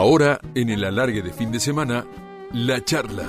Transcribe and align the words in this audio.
Ahora, 0.00 0.40
en 0.54 0.70
el 0.70 0.82
alargue 0.84 1.20
de 1.20 1.30
fin 1.30 1.52
de 1.52 1.60
semana, 1.60 2.06
la 2.54 2.82
charla. 2.82 3.28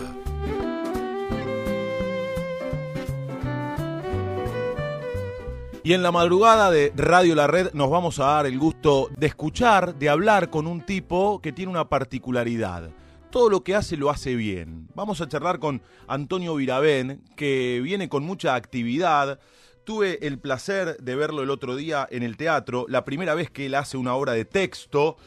Y 5.84 5.92
en 5.92 6.02
la 6.02 6.14
madrugada 6.14 6.72
de 6.72 6.94
Radio 6.96 7.36
La 7.36 7.48
Red 7.48 7.74
nos 7.74 7.90
vamos 7.90 8.20
a 8.20 8.28
dar 8.28 8.46
el 8.46 8.58
gusto 8.58 9.10
de 9.18 9.28
escuchar, 9.28 9.96
de 9.96 10.08
hablar 10.08 10.50
con 10.50 10.66
un 10.66 10.86
tipo 10.86 11.42
que 11.42 11.52
tiene 11.52 11.72
una 11.72 11.90
particularidad. 11.90 12.90
Todo 13.32 13.50
lo 13.50 13.66
que 13.66 13.76
hace 13.76 13.98
lo 13.98 14.10
hace 14.10 14.36
bien. 14.36 14.88
Vamos 14.96 15.20
a 15.20 15.28
charlar 15.28 15.60
con 15.60 15.82
Antonio 16.08 16.56
Virabén, 16.56 17.22
que 17.36 17.82
viene 17.84 18.08
con 18.08 18.24
mucha 18.24 18.56
actividad. 18.56 19.42
Tuve 19.84 20.26
el 20.26 20.40
placer 20.40 20.96
de 21.02 21.16
verlo 21.18 21.44
el 21.44 21.50
otro 21.50 21.76
día 21.76 22.08
en 22.10 22.24
el 22.24 22.38
teatro, 22.38 22.86
la 22.88 23.04
primera 23.04 23.36
vez 23.36 23.52
que 23.52 23.66
él 23.66 23.76
hace 23.76 23.98
una 23.98 24.16
obra 24.16 24.32
de 24.32 24.46
texto 24.46 25.18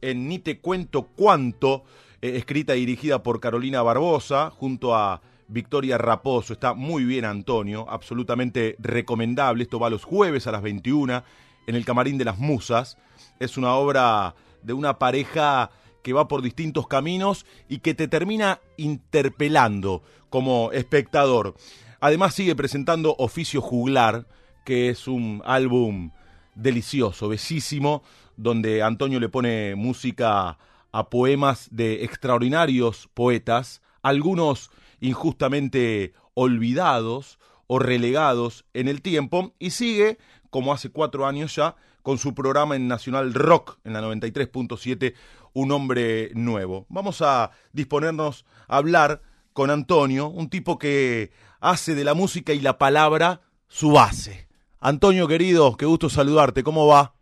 en 0.00 0.28
Ni 0.28 0.38
te 0.38 0.58
cuento 0.58 1.08
cuánto, 1.14 1.84
eh, 2.22 2.36
escrita 2.36 2.76
y 2.76 2.80
dirigida 2.80 3.22
por 3.22 3.40
Carolina 3.40 3.82
Barbosa, 3.82 4.50
junto 4.50 4.94
a 4.94 5.20
Victoria 5.48 5.98
Raposo. 5.98 6.52
Está 6.52 6.74
muy 6.74 7.04
bien 7.04 7.24
Antonio, 7.24 7.86
absolutamente 7.88 8.76
recomendable. 8.78 9.62
Esto 9.62 9.78
va 9.78 9.90
los 9.90 10.04
jueves 10.04 10.46
a 10.46 10.52
las 10.52 10.62
21 10.62 11.22
en 11.66 11.74
el 11.74 11.84
Camarín 11.84 12.18
de 12.18 12.24
las 12.24 12.38
Musas. 12.38 12.98
Es 13.38 13.56
una 13.56 13.74
obra 13.74 14.34
de 14.62 14.72
una 14.72 14.98
pareja 14.98 15.70
que 16.02 16.12
va 16.12 16.28
por 16.28 16.42
distintos 16.42 16.86
caminos 16.86 17.46
y 17.68 17.78
que 17.78 17.94
te 17.94 18.08
termina 18.08 18.60
interpelando 18.76 20.02
como 20.30 20.70
espectador. 20.72 21.54
Además 22.00 22.34
sigue 22.34 22.54
presentando 22.54 23.16
Oficio 23.18 23.60
Juglar, 23.60 24.26
que 24.64 24.88
es 24.88 25.08
un 25.08 25.42
álbum 25.44 26.10
delicioso, 26.54 27.28
besísimo, 27.28 28.02
donde 28.36 28.82
Antonio 28.82 29.20
le 29.20 29.28
pone 29.28 29.74
música 29.74 30.58
a 30.92 31.10
poemas 31.10 31.68
de 31.70 32.04
extraordinarios 32.04 33.08
poetas, 33.14 33.82
algunos 34.02 34.70
injustamente 35.00 36.14
olvidados 36.34 37.38
o 37.66 37.78
relegados 37.78 38.64
en 38.74 38.88
el 38.88 39.02
tiempo, 39.02 39.54
y 39.58 39.70
sigue, 39.70 40.18
como 40.50 40.72
hace 40.72 40.90
cuatro 40.90 41.26
años 41.26 41.54
ya, 41.54 41.76
con 42.02 42.18
su 42.18 42.34
programa 42.34 42.76
en 42.76 42.86
Nacional 42.86 43.34
Rock, 43.34 43.78
en 43.84 43.94
la 43.94 44.00
93.7, 44.00 45.14
Un 45.52 45.72
Hombre 45.72 46.30
Nuevo. 46.34 46.86
Vamos 46.88 47.20
a 47.20 47.50
disponernos 47.72 48.46
a 48.68 48.76
hablar 48.76 49.22
con 49.52 49.70
Antonio, 49.70 50.28
un 50.28 50.48
tipo 50.48 50.78
que 50.78 51.32
hace 51.60 51.94
de 51.94 52.04
la 52.04 52.14
música 52.14 52.52
y 52.52 52.60
la 52.60 52.78
palabra 52.78 53.40
su 53.66 53.90
base. 53.90 54.46
Antonio, 54.78 55.26
querido, 55.26 55.76
qué 55.76 55.84
gusto 55.84 56.08
saludarte, 56.08 56.62
¿cómo 56.62 56.86
va? 56.86 57.14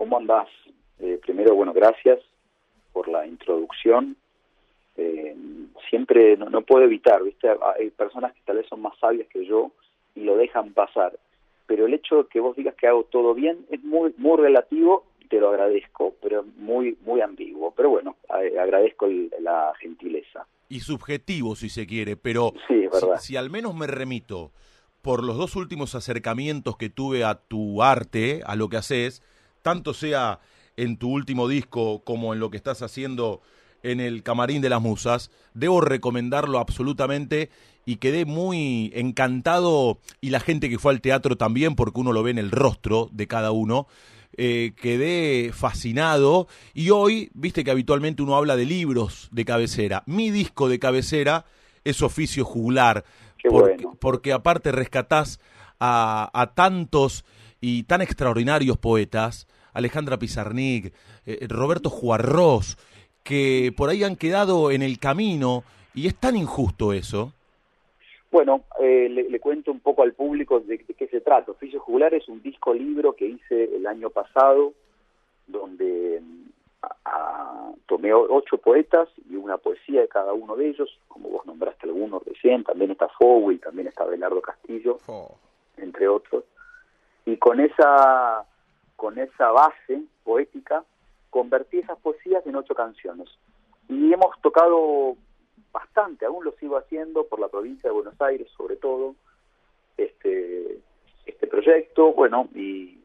¿Cómo 0.00 0.16
andás? 0.16 0.48
Eh, 0.98 1.20
primero, 1.20 1.54
bueno, 1.54 1.74
gracias 1.74 2.20
por 2.90 3.06
la 3.06 3.26
introducción. 3.26 4.16
Eh, 4.96 5.36
siempre 5.90 6.38
no, 6.38 6.62
puedo 6.62 6.86
evitar, 6.86 7.22
¿viste? 7.22 7.48
Hay 7.78 7.90
personas 7.90 8.32
que 8.32 8.40
tal 8.46 8.56
vez 8.56 8.66
son 8.66 8.80
más 8.80 8.98
sabias 8.98 9.28
que 9.28 9.44
yo 9.44 9.72
y 10.14 10.20
lo 10.20 10.38
dejan 10.38 10.72
pasar. 10.72 11.18
Pero 11.66 11.84
el 11.84 11.92
hecho 11.92 12.22
de 12.22 12.28
que 12.30 12.40
vos 12.40 12.56
digas 12.56 12.76
que 12.76 12.86
hago 12.86 13.04
todo 13.10 13.34
bien 13.34 13.66
es 13.68 13.84
muy 13.84 14.14
muy 14.16 14.38
relativo, 14.38 15.04
te 15.28 15.38
lo 15.38 15.50
agradezco, 15.50 16.14
pero 16.22 16.46
muy 16.56 16.96
muy 17.04 17.20
ambiguo. 17.20 17.74
Pero 17.76 17.90
bueno, 17.90 18.16
agradezco 18.30 19.06
la 19.38 19.74
gentileza. 19.80 20.46
Y 20.70 20.80
subjetivo, 20.80 21.56
si 21.56 21.68
se 21.68 21.86
quiere, 21.86 22.16
pero 22.16 22.54
sí, 22.68 22.86
verdad. 22.86 23.18
Si, 23.18 23.34
si 23.34 23.36
al 23.36 23.50
menos 23.50 23.74
me 23.74 23.86
remito 23.86 24.50
por 25.02 25.22
los 25.22 25.36
dos 25.36 25.56
últimos 25.56 25.94
acercamientos 25.94 26.78
que 26.78 26.88
tuve 26.88 27.22
a 27.22 27.34
tu 27.34 27.82
arte, 27.82 28.40
a 28.46 28.56
lo 28.56 28.70
que 28.70 28.78
haces, 28.78 29.22
tanto 29.62 29.94
sea 29.94 30.40
en 30.76 30.96
tu 30.96 31.10
último 31.10 31.48
disco 31.48 32.02
como 32.04 32.32
en 32.32 32.40
lo 32.40 32.50
que 32.50 32.56
estás 32.56 32.82
haciendo 32.82 33.42
en 33.82 34.00
el 34.00 34.22
Camarín 34.22 34.62
de 34.62 34.68
las 34.68 34.80
Musas. 34.80 35.30
Debo 35.54 35.80
recomendarlo 35.80 36.58
absolutamente 36.58 37.50
y 37.84 37.96
quedé 37.96 38.24
muy 38.24 38.92
encantado 38.94 39.98
y 40.20 40.30
la 40.30 40.40
gente 40.40 40.68
que 40.68 40.78
fue 40.78 40.92
al 40.92 41.00
teatro 41.00 41.36
también 41.36 41.74
porque 41.74 42.00
uno 42.00 42.12
lo 42.12 42.22
ve 42.22 42.30
en 42.30 42.38
el 42.38 42.50
rostro 42.50 43.08
de 43.12 43.26
cada 43.26 43.50
uno. 43.52 43.86
Eh, 44.36 44.72
quedé 44.80 45.52
fascinado 45.52 46.46
y 46.72 46.90
hoy, 46.90 47.30
viste 47.34 47.64
que 47.64 47.70
habitualmente 47.72 48.22
uno 48.22 48.36
habla 48.36 48.56
de 48.56 48.64
libros 48.64 49.28
de 49.32 49.44
cabecera. 49.44 50.02
Mi 50.06 50.30
disco 50.30 50.68
de 50.68 50.78
cabecera 50.78 51.44
es 51.84 52.00
Oficio 52.00 52.44
Juglar, 52.44 53.04
porque, 53.48 53.86
porque, 53.98 54.32
aparte 54.32 54.70
rescatás 54.70 55.40
a, 55.80 56.30
a 56.32 56.54
tantos 56.54 57.24
y 57.60 57.84
tan 57.84 58.02
extraordinarios 58.02 58.78
poetas, 58.78 59.46
Alejandra 59.72 60.18
Pizarnik, 60.18 60.92
eh, 61.26 61.46
Roberto 61.48 61.90
Juarros, 61.90 62.78
que 63.22 63.72
por 63.76 63.90
ahí 63.90 64.02
han 64.02 64.16
quedado 64.16 64.70
en 64.70 64.82
el 64.82 64.98
camino 64.98 65.62
y 65.94 66.06
es 66.06 66.14
tan 66.16 66.36
injusto 66.36 66.92
eso. 66.92 67.32
Bueno, 68.30 68.62
eh, 68.80 69.08
le, 69.08 69.40
cuento 69.40 69.72
un 69.72 69.80
poco 69.80 70.02
al 70.02 70.12
público 70.12 70.60
de, 70.60 70.78
qué 70.78 71.08
se 71.08 71.20
trata. 71.20 71.50
Oficio 71.50 71.80
Jugular 71.80 72.14
es 72.14 72.28
un 72.28 72.40
disco 72.42 72.72
libro 72.72 73.14
que 73.14 73.26
hice 73.26 73.76
el 73.76 73.86
año 73.86 74.08
pasado, 74.10 74.72
donde 75.48 76.20
mm, 76.22 76.50
tomé 77.86 78.14
ocho 78.14 78.58
poetas 78.58 79.08
y 79.28 79.34
una 79.34 79.58
poesía 79.58 80.02
de 80.02 80.08
cada 80.08 80.32
uno 80.32 80.54
de 80.54 80.68
ellos, 80.68 80.96
como 81.08 81.28
vos 81.28 81.44
nombraste 81.44 81.88
algunos 81.88 82.24
recién, 82.24 82.62
también 82.62 82.92
está 82.92 83.08
Fowl, 83.08 83.58
también 83.58 83.88
está 83.88 84.04
Belardo 84.04 84.40
Castillo, 84.40 84.98
entre 85.76 86.06
otros. 86.06 86.44
Y 87.30 87.36
con 87.36 87.60
esa, 87.60 88.44
con 88.96 89.16
esa 89.16 89.52
base 89.52 90.02
poética 90.24 90.84
convertí 91.30 91.78
esas 91.78 91.96
poesías 92.00 92.44
en 92.44 92.56
ocho 92.56 92.74
canciones. 92.74 93.28
Y 93.88 94.12
hemos 94.12 94.40
tocado 94.40 95.16
bastante, 95.70 96.26
aún 96.26 96.44
lo 96.44 96.50
sigo 96.56 96.76
haciendo 96.76 97.24
por 97.26 97.38
la 97.38 97.46
provincia 97.46 97.88
de 97.88 97.94
Buenos 97.94 98.20
Aires, 98.20 98.48
sobre 98.56 98.74
todo, 98.74 99.14
este, 99.96 100.80
este 101.24 101.46
proyecto. 101.46 102.12
Bueno, 102.14 102.48
y, 102.52 102.98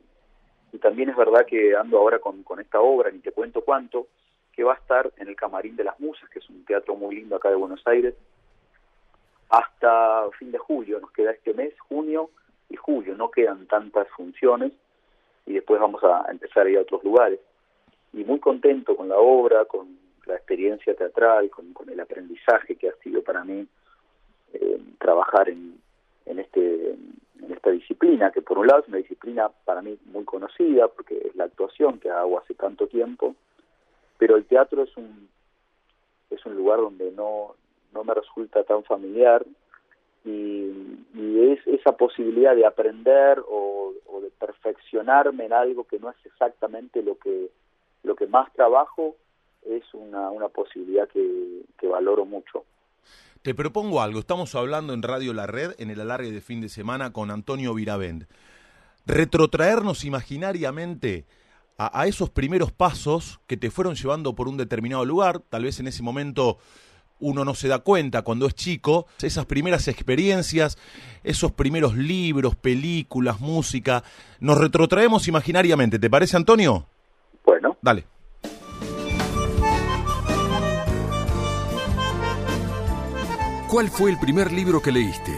también 0.81 1.09
es 1.09 1.15
verdad 1.15 1.45
que 1.45 1.75
ando 1.75 1.99
ahora 1.99 2.17
con, 2.17 2.41
con 2.41 2.59
esta 2.59 2.81
obra, 2.81 3.11
ni 3.11 3.19
te 3.19 3.31
cuento 3.31 3.61
cuánto, 3.61 4.07
que 4.53 4.63
va 4.63 4.73
a 4.73 4.77
estar 4.77 5.11
en 5.17 5.27
el 5.27 5.35
Camarín 5.35 5.75
de 5.75 5.83
las 5.83 5.99
Musas, 5.99 6.27
que 6.29 6.39
es 6.39 6.49
un 6.49 6.65
teatro 6.65 6.95
muy 6.95 7.15
lindo 7.15 7.35
acá 7.35 7.49
de 7.49 7.55
Buenos 7.55 7.85
Aires, 7.85 8.15
hasta 9.49 10.31
fin 10.39 10.51
de 10.51 10.57
julio. 10.57 10.99
Nos 10.99 11.11
queda 11.11 11.31
este 11.31 11.53
mes, 11.53 11.79
junio 11.79 12.31
y 12.69 12.75
julio. 12.75 13.15
No 13.15 13.31
quedan 13.31 13.67
tantas 13.67 14.07
funciones 14.09 14.71
y 15.45 15.53
después 15.53 15.79
vamos 15.79 16.03
a 16.03 16.25
empezar 16.29 16.65
a 16.65 16.69
ir 16.69 16.77
a 16.77 16.81
otros 16.81 17.03
lugares 17.03 17.39
y 18.13 18.23
muy 18.23 18.39
contento 18.39 18.95
con 18.95 19.09
la 19.09 19.17
obra, 19.17 19.65
con 19.65 19.97
la 20.25 20.35
experiencia 20.35 20.95
teatral, 20.95 21.49
con, 21.49 21.73
el 21.89 21.99
aprendizaje 21.99 22.75
que 22.75 22.89
ha 22.89 22.95
sido 23.03 23.21
para 23.21 23.43
mí 23.43 23.67
eh, 24.53 24.79
trabajar 24.99 25.49
en, 25.49 25.77
en, 26.25 26.39
este, 26.39 26.91
en 26.91 27.51
esta 27.51 27.71
disciplina, 27.71 28.31
que 28.31 28.41
por 28.41 28.57
un 28.57 28.67
lado 28.67 28.81
es 28.81 28.87
una 28.87 28.97
disciplina 28.97 29.49
para 29.65 29.81
mí 29.81 29.97
muy 30.05 30.23
conocida, 30.23 30.87
porque 30.87 31.27
es 31.27 31.35
la 31.35 31.43
actuación 31.43 31.99
que 31.99 32.09
hago 32.09 32.39
hace 32.39 32.53
tanto 32.53 32.87
tiempo, 32.87 33.35
pero 34.17 34.37
el 34.37 34.45
teatro 34.45 34.83
es 34.83 34.95
un, 34.97 35.27
es 36.29 36.45
un 36.45 36.55
lugar 36.55 36.79
donde 36.79 37.11
no, 37.11 37.55
no 37.93 38.03
me 38.03 38.13
resulta 38.13 38.63
tan 38.63 38.83
familiar 38.83 39.45
y, 40.25 41.05
y 41.13 41.51
es 41.51 41.65
esa 41.67 41.95
posibilidad 41.95 42.55
de 42.55 42.65
aprender 42.65 43.39
o, 43.47 43.93
de 44.21 44.29
perfeccionarme 44.31 45.45
en 45.45 45.53
algo 45.53 45.83
que 45.85 45.99
no 45.99 46.09
es 46.09 46.15
exactamente 46.25 47.03
lo 47.03 47.17
que 47.17 47.49
lo 48.03 48.15
que 48.15 48.27
más 48.27 48.51
trabajo 48.53 49.15
es 49.63 49.83
una, 49.93 50.29
una 50.29 50.47
posibilidad 50.47 51.07
que, 51.07 51.63
valoro 51.87 52.25
mucho. 52.25 52.65
Te 53.41 53.53
propongo 53.53 54.01
algo, 54.01 54.19
estamos 54.19 54.53
hablando 54.55 54.93
en 54.93 55.03
Radio 55.03 55.33
La 55.33 55.47
Red 55.47 55.75
en 55.77 55.91
el 55.91 56.01
alargue 56.01 56.31
de 56.31 56.41
fin 56.41 56.61
de 56.61 56.67
semana 56.67 57.13
con 57.13 57.31
Antonio 57.31 57.73
Viravend. 57.73 58.27
Retrotraernos 59.05 60.03
imaginariamente 60.03 61.25
a, 61.77 62.07
esos 62.07 62.29
primeros 62.29 62.71
pasos 62.71 63.39
que 63.47 63.55
te 63.55 63.69
fueron 63.69 63.95
llevando 63.95 64.33
por 64.33 64.47
un 64.47 64.57
determinado 64.57 65.05
lugar, 65.05 65.39
tal 65.39 65.63
vez 65.63 65.79
en 65.79 65.87
ese 65.87 66.03
momento 66.03 66.57
uno 67.19 67.45
no 67.45 67.55
se 67.55 67.67
da 67.67 67.79
cuenta 67.79 68.21
cuando 68.21 68.47
es 68.47 68.55
chico, 68.55 69.07
esas 69.21 69.45
primeras 69.45 69.87
experiencias, 69.87 70.77
esos 71.23 71.51
primeros 71.51 71.95
libros, 71.95 72.55
películas, 72.55 73.39
música, 73.39 74.03
nos 74.39 74.57
retrotraemos 74.57 75.27
imaginariamente, 75.27 75.99
¿te 75.99 76.09
parece 76.09 76.37
Antonio? 76.37 76.87
Bueno. 77.45 77.77
Dale. 77.81 78.05
¿Cuál 83.69 83.89
fue 83.89 84.11
el 84.11 84.19
primer 84.19 84.51
libro 84.51 84.81
que 84.81 84.91
leíste? 84.91 85.33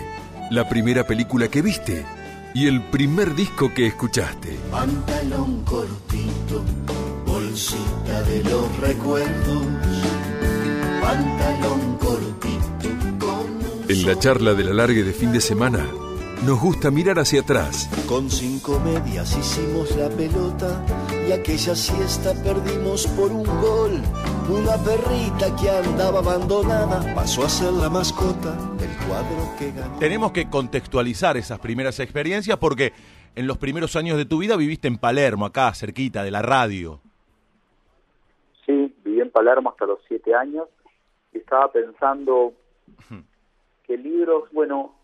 ¿La 0.52 0.70
primera 0.70 1.08
película 1.08 1.48
que 1.48 1.62
viste? 1.62 2.06
¿Y 2.54 2.68
el 2.68 2.82
primer 2.82 3.36
disco 3.36 3.74
que 3.74 3.88
escuchaste? 3.88 4.58
Pantalón 4.72 5.64
cortito, 5.64 6.64
bolsita 7.26 8.22
de 8.24 8.44
los 8.44 8.80
recuerdos. 8.80 9.97
Pantalón 11.08 11.98
cortito. 12.00 12.90
Con 13.26 13.90
en 13.90 14.06
la 14.06 14.20
charla 14.20 14.54
de 14.54 14.66
la 14.66 14.74
largue 14.74 15.06
de 15.06 15.14
fin 15.14 15.32
de 15.32 15.40
semana 15.40 15.88
nos 16.46 16.60
gusta 16.60 16.92
mirar 16.92 17.18
hacia 17.18 17.40
atrás. 17.40 17.90
Con 18.10 18.30
cinco 18.30 18.78
medias 18.82 19.38
hicimos 19.38 19.96
la 19.96 20.10
pelota 20.10 20.84
y 21.26 21.32
aquella 21.32 21.76
siesta 21.76 22.34
perdimos 22.44 23.08
por 23.08 23.32
un 23.32 23.46
gol. 23.46 24.02
Una 24.50 24.76
perrita 24.84 25.56
que 25.56 25.70
andaba 25.70 26.20
abandonada 26.20 27.16
pasó 27.16 27.46
a 27.46 27.50
ser 27.50 27.72
la 27.72 27.90
mascota 27.90 28.52
del 28.78 28.92
cuadro 29.08 29.56
que 29.58 29.72
ganó. 29.72 29.98
Tenemos 30.00 30.34
que 30.34 30.50
contextualizar 30.50 31.38
esas 31.38 31.60
primeras 31.60 32.02
experiencias 32.02 32.58
porque 32.58 32.92
en 33.34 33.48
los 33.48 33.58
primeros 33.58 33.96
años 33.96 34.18
de 34.18 34.26
tu 34.26 34.40
vida 34.40 34.58
viviste 34.58 34.90
en 34.90 34.98
Palermo, 34.98 35.46
acá, 35.46 35.74
cerquita 35.74 36.26
de 36.26 36.32
la 36.32 36.42
radio. 36.42 37.00
Sí, 38.66 38.94
viví 39.06 39.22
en 39.22 39.32
Palermo 39.32 39.70
hasta 39.70 39.86
los 39.86 40.00
siete 40.10 40.36
años 40.36 40.68
estaba 41.34 41.72
pensando 41.72 42.54
que 43.84 43.98
libros, 43.98 44.52
bueno, 44.52 44.96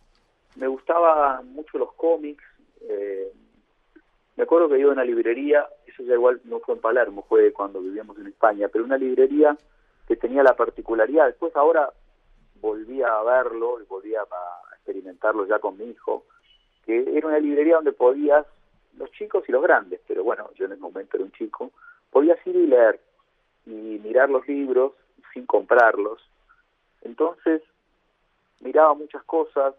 me 0.56 0.68
gustaban 0.68 1.54
mucho 1.54 1.78
los 1.78 1.94
cómics. 1.94 2.44
eh, 2.82 3.32
me 4.36 4.44
acuerdo 4.44 4.68
que 4.68 4.80
iba 4.80 4.90
a 4.90 4.94
una 4.94 5.06
librería, 5.06 5.68
eso 5.86 6.04
ya 6.04 6.16
igual 6.16 6.42
no 6.46 6.60
fue 6.60 6.76
en 6.76 6.82
Palermo, 6.82 7.24
fue 7.30 7.54
cuando 7.54 7.82
vivíamos 7.82 8.18
en 8.18 8.28
España, 8.28 8.68
pero 8.68 8.84
una 8.84 8.98
librería 8.98 9.56
que 10.08 10.16
tenía 10.16 10.42
la 10.42 10.56
particularidad, 10.56 11.28
después 11.28 11.56
ahora 11.56 11.94
volví 12.60 13.04
a 13.04 13.22
verlo 13.22 13.80
y 13.80 13.86
volví 13.86 14.16
a 14.16 14.22
a 14.22 14.76
experimentarlo 14.76 15.46
ya 15.46 15.60
con 15.60 15.78
mi 15.78 15.86
hijo, 15.86 16.26
que 16.86 17.16
era 17.16 17.28
una 17.28 17.40
librería 17.40 17.76
donde 17.76 17.94
podías, 17.94 18.46
los 18.98 19.12
chicos 19.12 19.44
y 19.48 19.52
los 19.52 19.62
grandes, 19.62 20.02
pero 20.08 20.24
bueno, 20.24 20.50
yo 20.56 20.66
en 20.66 20.74
ese 20.74 20.82
momento 20.82 21.18
era 21.18 21.26
un 21.26 21.32
chico, 21.32 21.72
podías 22.10 22.40
ir 22.48 22.56
y 22.56 22.68
leer 22.68 23.00
y 23.66 24.00
mirar 24.04 24.30
los 24.30 24.48
libros 24.48 24.94
sin 25.34 25.46
comprarlos. 25.46 26.22
Entonces, 27.02 27.62
miraba 28.60 28.94
muchas 28.94 29.24
cosas 29.24 29.76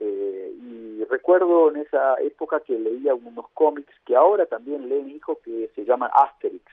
eh, 0.00 0.54
y 0.58 1.04
recuerdo 1.04 1.70
en 1.70 1.76
esa 1.76 2.14
época 2.20 2.60
que 2.60 2.78
leía 2.78 3.14
unos 3.14 3.48
cómics 3.50 3.94
que 4.06 4.16
ahora 4.16 4.46
también 4.46 4.88
lee 4.88 5.02
mi 5.02 5.12
hijo 5.16 5.38
que 5.44 5.70
se 5.74 5.84
llaman 5.84 6.10
Asterix 6.14 6.64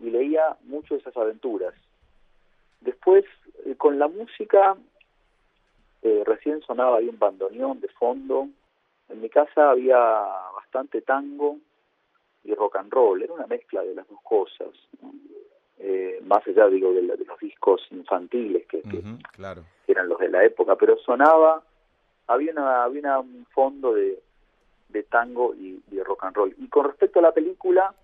y 0.00 0.10
leía 0.10 0.56
mucho 0.64 0.94
de 0.94 1.00
esas 1.00 1.16
aventuras. 1.16 1.74
Después, 2.80 3.24
eh, 3.64 3.74
con 3.76 3.98
la 3.98 4.08
música, 4.08 4.76
eh, 6.02 6.22
recién 6.24 6.60
sonaba 6.62 6.98
ahí 6.98 7.08
un 7.08 7.18
bandoneón 7.18 7.80
de 7.80 7.88
fondo. 7.88 8.48
En 9.08 9.20
mi 9.20 9.28
casa 9.30 9.70
había 9.70 9.98
bastante 10.54 11.00
tango 11.00 11.56
y 12.44 12.54
rock 12.54 12.76
and 12.76 12.92
roll. 12.92 13.22
Era 13.22 13.32
una 13.32 13.46
mezcla 13.46 13.82
de 13.82 13.94
las 13.94 14.06
dos 14.08 14.20
cosas. 14.22 14.68
Eh, 15.80 16.20
más 16.24 16.46
allá, 16.46 16.66
digo, 16.68 16.92
de, 16.92 17.02
de 17.02 17.24
los 17.24 17.38
discos 17.38 17.80
infantiles 17.90 18.66
que, 18.66 18.82
que 18.82 19.00
claro. 19.32 19.62
eran 19.86 20.08
los 20.08 20.18
de 20.18 20.28
la 20.28 20.44
época, 20.44 20.74
pero 20.76 20.96
sonaba, 20.98 21.62
había, 22.26 22.50
una, 22.52 22.82
había 22.84 23.00
una- 23.00 23.20
un 23.20 23.46
fondo 23.52 23.94
de, 23.94 24.20
de 24.88 25.02
tango 25.04 25.54
y, 25.54 25.80
y 25.90 25.96
de 25.96 26.02
rock 26.04 26.24
and 26.24 26.36
roll. 26.36 26.54
Y 26.58 26.68
con 26.68 26.84
respecto 26.86 27.20
a 27.20 27.22
la 27.22 27.32
película, 27.32 27.94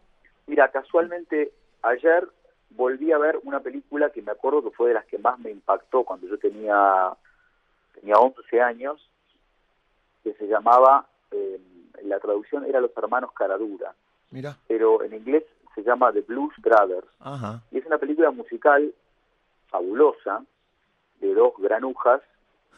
mira, 0.47 0.71
casualmente 0.71 1.53
ayer 1.83 2.29
volví 2.71 3.11
a 3.13 3.19
ver 3.19 3.41
una 3.43 3.61
película 3.61 4.11
que 4.11 4.23
me 4.23 4.33
acuerdo 4.33 4.63
que 4.63 4.71
fue 4.71 4.89
de 4.89 4.95
las 4.95 5.07
que 5.07 5.19
más 5.19 5.39
me 5.41 5.51
impactó 5.51 6.05
cuando 6.05 6.29
yo 6.29 6.39
tenía, 6.39 7.13
tenía 7.95 8.15
11 8.17 8.61
años, 8.61 9.11
que 10.23 10.33
se 10.35 10.47
llamaba, 10.47 11.07
eh, 11.33 11.61
la 12.05 12.19
traducción 12.21 12.65
era 12.65 12.81
Los 12.81 12.97
Hermanos 12.97 13.33
Caradura, 13.33 13.95
Mira. 14.31 14.57
pero 14.69 15.03
en 15.03 15.15
inglés 15.15 15.45
se 15.75 15.83
llama 15.83 16.13
The 16.13 16.23
Blues 16.23 16.55
Brothers. 16.59 17.07
Ajá. 17.21 17.63
Y 17.71 17.79
es 17.79 17.87
una 17.87 17.99
película 17.99 18.31
musical 18.31 18.93
fabulosa 19.69 20.45
de 21.21 21.35
dos 21.35 21.55
granujas 21.59 22.21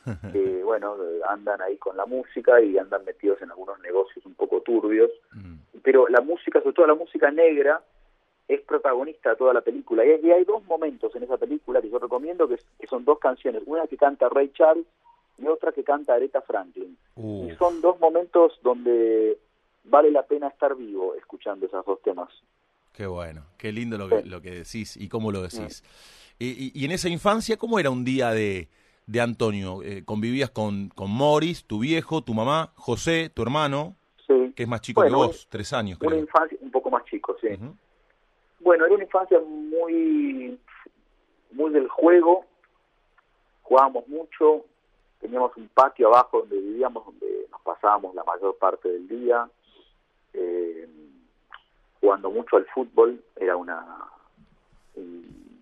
que, 0.33 0.63
bueno, 0.63 0.97
andan 1.29 1.61
ahí 1.63 1.77
con 1.79 1.97
la 1.97 2.07
música 2.07 2.61
y 2.61 2.79
andan 2.79 3.05
metidos 3.05 3.43
en 3.43 3.51
algunos 3.51 3.81
negocios 3.81 4.25
un 4.25 4.35
poco 4.35 4.61
turbios. 4.61 5.11
Mm. 5.33 5.57
Pero 5.83 6.09
la 6.09 6.21
música, 6.21 6.61
sobre 6.61 6.75
todo 6.75 6.87
la 6.87 6.95
música 6.95 7.31
negra, 7.31 7.83
es 8.49 8.61
protagonista 8.63 9.31
de 9.31 9.37
toda 9.37 9.53
la 9.53 9.61
película. 9.61 10.05
Y 10.05 10.31
hay, 10.31 10.45
dos 10.45 10.65
momentos 10.65 11.15
en 11.17 11.25
esa 11.25 11.37
película 11.37 11.81
que 11.81 11.91
yo 11.91 11.99
recomiendo, 11.99 12.49
que 12.49 12.87
son 12.87 13.05
dos 13.05 13.19
canciones. 13.19 13.63
Una 13.67 13.87
que 13.87 13.97
canta 13.97 14.29
Ray 14.29 14.51
Charles 14.53 14.87
y 15.39 15.47
otra 15.47 15.73
que 15.73 15.85
canta 15.85 16.15
Aretha 16.15 16.41
Franklin. 16.41 16.97
Uh, 17.17 17.49
Y 17.49 17.57
son 17.57 17.81
dos 17.81 17.99
momentos 18.01 18.59
donde 18.63 19.39
vale 19.85 20.11
la 20.11 20.23
pena 20.23 20.49
estar 20.49 20.75
vivo 20.75 21.15
escuchando 21.15 21.67
esos 21.67 21.85
dos 21.85 22.01
temas. 22.03 22.31
Qué 22.97 23.07
bueno, 23.07 23.43
qué 23.59 23.73
lindo 23.73 23.99
lo 23.99 24.09
que, 24.09 24.23
lo 24.25 24.41
que 24.41 24.51
decís 24.51 24.97
y 24.97 25.09
cómo 25.09 25.31
lo 25.31 25.43
decís. 25.43 25.85
Y, 26.39 26.47
y- 26.49 26.73
y 26.75 26.85
en 26.87 26.93
esa 26.93 27.09
infancia, 27.09 27.57
¿cómo 27.57 27.79
era 27.79 27.91
un 27.91 28.05
día 28.05 28.31
de, 28.31 28.69
de 29.07 29.21
Antonio? 29.21 29.83
Eh, 29.83 30.03
¿Convivías 30.05 30.51
con, 30.51 30.89
con 30.89 31.11
Morris, 31.11 31.65
tu 31.65 31.79
viejo, 31.81 32.23
tu 32.23 32.33
mamá, 32.35 32.73
José, 32.77 33.31
tu 33.33 33.43
hermano, 33.43 33.97
Sí. 34.27 34.53
que 34.57 34.65
es 34.65 34.69
más 34.69 34.81
chico 34.81 35.03
Bueno, 35.03 35.19
que 35.21 35.27
vos, 35.27 35.47
tres 35.49 35.73
años 35.73 35.99
Una 36.01 36.11
creo? 36.11 36.21
infancia 36.21 36.59
un 36.61 36.71
poco 36.73 36.91
más 36.91 37.05
chico, 37.05 37.37
sí. 37.41 37.49
Bueno, 38.61 38.87
era 38.87 38.95
una 38.95 39.05
infancia 39.05 39.39
muy, 39.41 40.59
muy 41.53 41.71
del 41.71 41.87
juego, 41.89 42.45
jugábamos 43.63 44.09
mucho, 44.09 44.65
teníamos 45.21 45.57
un 45.57 45.69
patio 45.69 46.09
abajo 46.09 46.41
donde 46.41 46.57
vivíamos, 46.59 47.05
donde 47.07 47.47
nos 47.53 47.61
pasábamos 47.63 48.15
la 48.17 48.25
mayor 48.25 48.57
parte 48.59 48.89
del 48.89 49.07
día, 49.07 49.49
eh, 50.33 50.89
jugando 52.07 52.31
mucho 52.31 52.57
al 52.57 52.67
fútbol, 52.67 53.21
era 53.35 53.57
una, 53.57 53.85
un- 54.95 55.59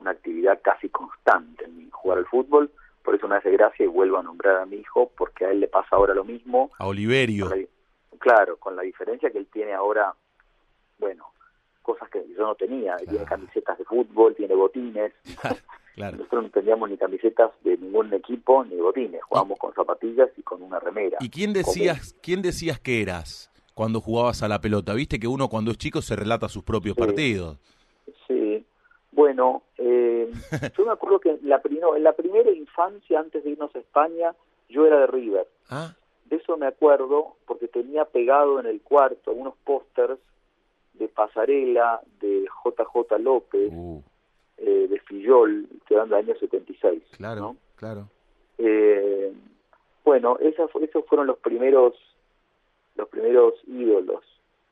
una 0.00 0.12
actividad 0.12 0.58
casi 0.62 0.88
constante 0.88 1.66
en 1.66 1.76
mí, 1.76 1.88
jugar 1.92 2.16
al 2.18 2.26
fútbol, 2.26 2.70
por 3.02 3.14
eso 3.14 3.28
me 3.28 3.36
hace 3.36 3.50
gracia 3.50 3.84
y 3.84 3.88
vuelvo 3.88 4.16
a 4.16 4.22
nombrar 4.22 4.56
a 4.56 4.64
mi 4.66 4.76
hijo, 4.76 5.10
porque 5.18 5.44
a 5.44 5.50
él 5.50 5.60
le 5.60 5.68
pasa 5.68 5.96
ahora 5.96 6.14
lo 6.14 6.24
mismo, 6.24 6.70
A 6.78 6.86
Oliverio. 6.86 7.44
con 7.46 7.50
la 7.50 7.56
di- 7.56 7.68
claro, 8.18 8.56
con 8.56 8.74
la 8.76 8.82
diferencia 8.82 9.30
que 9.30 9.36
él 9.36 9.48
tiene 9.52 9.74
ahora, 9.74 10.14
bueno, 10.98 11.26
cosas 11.82 12.08
que 12.08 12.24
yo 12.34 12.40
no 12.46 12.54
tenía. 12.54 12.96
Tiene 12.96 13.24
camisetas 13.24 13.76
de 13.78 13.84
fútbol, 13.84 14.34
tiene 14.36 14.54
botines. 14.54 15.12
claro. 15.94 16.16
Nosotros 16.18 16.44
no 16.44 16.50
teníamos 16.50 16.88
ni 16.88 16.96
camisetas 16.96 17.50
de 17.62 17.76
ningún 17.76 18.12
equipo 18.14 18.64
ni 18.64 18.76
botines. 18.76 19.22
Jugábamos 19.24 19.58
con 19.58 19.74
zapatillas 19.74 20.30
y 20.36 20.42
con 20.42 20.62
una 20.62 20.78
remera. 20.78 21.18
¿Y 21.20 21.28
quién 21.30 21.52
decías, 21.52 22.14
quién 22.22 22.40
decías 22.42 22.78
que 22.80 23.02
eras 23.02 23.49
cuando 23.80 24.02
jugabas 24.02 24.42
a 24.42 24.48
la 24.48 24.60
pelota? 24.60 24.92
Viste 24.92 25.18
que 25.18 25.26
uno 25.26 25.48
cuando 25.48 25.70
es 25.70 25.78
chico 25.78 26.02
se 26.02 26.14
relata 26.14 26.50
sus 26.50 26.62
propios 26.62 26.94
Sí. 26.96 27.00
partidos. 27.00 27.56
Sí. 28.28 28.62
Bueno, 29.10 29.62
eh, 29.78 30.30
yo 30.76 30.84
me 30.84 30.92
acuerdo 30.92 31.18
que 31.18 31.38
la 31.42 31.62
prino- 31.62 31.96
en 31.96 32.02
la 32.04 32.12
primera 32.12 32.50
infancia, 32.50 33.18
antes 33.18 33.42
de 33.42 33.50
irnos 33.52 33.74
a 33.74 33.78
España, 33.78 34.34
yo 34.68 34.86
era 34.86 34.98
de 35.00 35.06
River. 35.06 35.46
Ah, 35.70 35.94
De 36.26 36.36
eso 36.36 36.58
me 36.58 36.66
acuerdo 36.66 37.36
porque 37.46 37.68
tenía 37.68 38.04
pegado 38.04 38.60
en 38.60 38.66
el 38.66 38.82
cuarto 38.82 39.32
unos 39.32 39.54
pósters 39.64 40.18
de 40.92 41.08
Pasarela, 41.08 42.02
de 42.20 42.44
JJ 42.62 43.18
López, 43.18 43.72
uh, 43.72 44.02
eh, 44.58 44.88
de 44.90 45.00
Fillol, 45.00 45.66
que 45.88 45.94
eran 45.94 46.10
del 46.10 46.18
año 46.18 46.34
76. 46.38 47.02
claro, 47.16 47.40
¿no? 47.40 47.56
claro. 47.76 48.08
Eh, 48.58 49.32
bueno, 50.04 50.36
esas, 50.40 50.68
esos 50.82 51.06
fueron 51.06 51.26
los 51.26 51.38
primeros, 51.38 51.94
los 53.00 53.08
primeros 53.08 53.54
ídolos. 53.66 54.24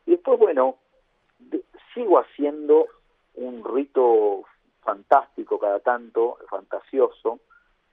Y 0.06 0.12
después, 0.12 0.38
bueno, 0.38 0.76
de- 1.38 1.62
sigo 1.94 2.18
haciendo 2.18 2.87
un 3.35 3.64
rito 3.64 4.44
fantástico 4.82 5.58
cada 5.58 5.80
tanto, 5.80 6.38
fantasioso, 6.49 7.38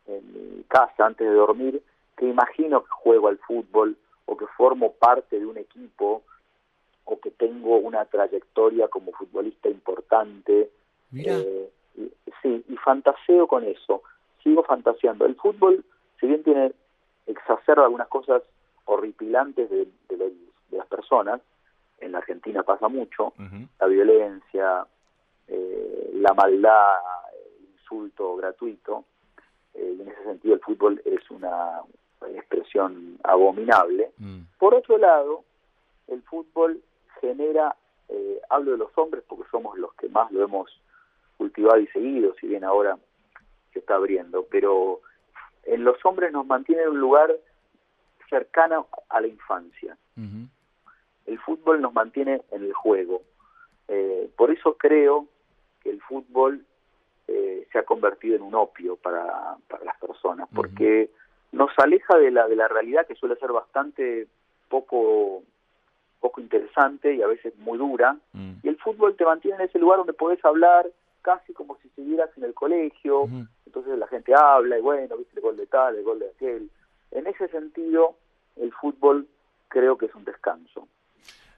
en 0.07 0.57
mi 0.57 0.63
casa 0.63 1.05
antes 1.05 1.27
de 1.27 1.33
dormir, 1.33 1.81
que 2.17 2.25
imagino 2.27 2.83
que 2.83 2.89
juego 2.91 3.27
al 3.27 3.37
fútbol 3.39 3.97
o 4.25 4.37
que 4.37 4.45
formo 4.57 4.93
parte 4.93 5.39
de 5.39 5.45
un 5.45 5.57
equipo 5.57 6.23
o 7.05 7.19
que 7.19 7.31
tengo 7.31 7.77
una 7.77 8.05
trayectoria 8.05 8.87
como 8.87 9.11
futbolista 9.11 9.69
importante. 9.69 10.69
Mira, 11.11 11.37
Eh, 11.37 11.69
y- 11.97 12.11
sí, 12.41 12.63
y 12.67 12.77
fantaseo 12.77 13.47
con 13.47 13.63
eso. 13.63 14.01
Sigo 14.43 14.63
fantaseando. 14.63 15.25
El 15.25 15.35
fútbol, 15.35 15.83
si 16.19 16.27
bien 16.27 16.43
tiene 16.43 16.71
exacerba 17.27 17.83
algunas 17.85 18.07
cosas 18.07 18.41
horripilantes 18.85 19.69
de, 19.69 19.87
de 20.09 20.17
los- 20.17 20.31
de 20.69 20.77
las 20.77 20.87
personas, 20.87 21.41
en 21.99 22.11
la 22.11 22.17
Argentina 22.19 22.63
pasa 22.63 22.87
mucho, 22.87 23.33
la 23.79 23.87
violencia, 23.87 24.85
eh, 25.47 26.11
la 26.15 26.33
maldad, 26.33 26.93
el 27.59 27.65
insulto 27.73 28.35
gratuito, 28.35 29.05
eh, 29.73 29.97
en 29.99 30.07
ese 30.07 30.23
sentido 30.23 30.55
el 30.55 30.61
fútbol 30.61 31.01
es 31.05 31.29
una 31.31 31.81
expresión 32.33 33.17
abominable. 33.23 34.11
mm, 34.17 34.41
Por 34.57 34.73
otro 34.73 34.97
lado, 34.97 35.43
el 36.07 36.21
fútbol 36.23 36.81
genera, 37.21 37.75
eh, 38.09 38.41
hablo 38.49 38.71
de 38.71 38.77
los 38.77 38.97
hombres 38.97 39.23
porque 39.27 39.49
somos 39.51 39.77
los 39.77 39.93
que 39.95 40.09
más 40.09 40.31
lo 40.31 40.43
hemos 40.43 40.69
cultivado 41.37 41.79
y 41.79 41.87
seguido, 41.87 42.33
si 42.39 42.47
bien 42.47 42.63
ahora 42.63 42.97
se 43.73 43.79
está 43.79 43.95
abriendo, 43.95 44.45
pero 44.49 45.01
en 45.63 45.83
los 45.83 46.03
hombres 46.05 46.31
nos 46.31 46.45
mantiene 46.45 46.83
en 46.83 46.89
un 46.89 46.99
lugar 46.99 47.35
cercano 48.29 48.87
a 49.09 49.21
la 49.21 49.27
infancia. 49.27 49.97
El 51.25 51.39
fútbol 51.39 51.81
nos 51.81 51.93
mantiene 51.93 52.41
en 52.51 52.63
el 52.63 52.73
juego. 52.73 53.21
Eh, 53.87 54.29
por 54.35 54.51
eso 54.51 54.75
creo 54.77 55.27
que 55.81 55.89
el 55.89 56.01
fútbol 56.01 56.65
eh, 57.27 57.67
se 57.71 57.79
ha 57.79 57.83
convertido 57.83 58.35
en 58.35 58.43
un 58.43 58.55
opio 58.55 58.95
para, 58.95 59.57
para 59.67 59.83
las 59.83 59.97
personas, 59.97 60.47
porque 60.53 61.09
nos 61.51 61.71
aleja 61.77 62.17
de 62.17 62.31
la, 62.31 62.47
de 62.47 62.55
la 62.55 62.67
realidad 62.67 63.07
que 63.07 63.15
suele 63.15 63.35
ser 63.37 63.51
bastante 63.51 64.27
poco, 64.69 65.43
poco 66.19 66.41
interesante 66.41 67.13
y 67.15 67.21
a 67.21 67.27
veces 67.27 67.57
muy 67.57 67.77
dura, 67.77 68.17
Mm, 68.33 68.53
y 68.63 68.67
el 68.67 68.77
fútbol 68.77 69.15
te 69.15 69.25
mantiene 69.25 69.57
en 69.57 69.69
ese 69.69 69.79
lugar 69.79 69.97
donde 69.97 70.13
podés 70.13 70.43
hablar 70.43 70.87
casi 71.21 71.53
como 71.53 71.77
si 71.77 71.87
estuvieras 71.87 72.29
en 72.37 72.43
el 72.43 72.53
colegio, 72.53 73.27
entonces 73.65 73.97
la 73.97 74.07
gente 74.07 74.33
habla 74.35 74.77
y 74.77 74.81
bueno, 74.81 75.17
viste 75.17 75.35
el 75.35 75.41
gol 75.41 75.57
de 75.57 75.65
tal, 75.65 75.95
el 75.95 76.03
gol 76.03 76.19
de 76.19 76.29
aquel. 76.29 76.69
En 77.15 77.27
ese 77.27 77.47
sentido, 77.47 78.17
el 78.57 78.73
fútbol 78.73 79.27
creo 79.69 79.97
que 79.97 80.07
es 80.07 80.15
un 80.15 80.25
descanso. 80.25 80.87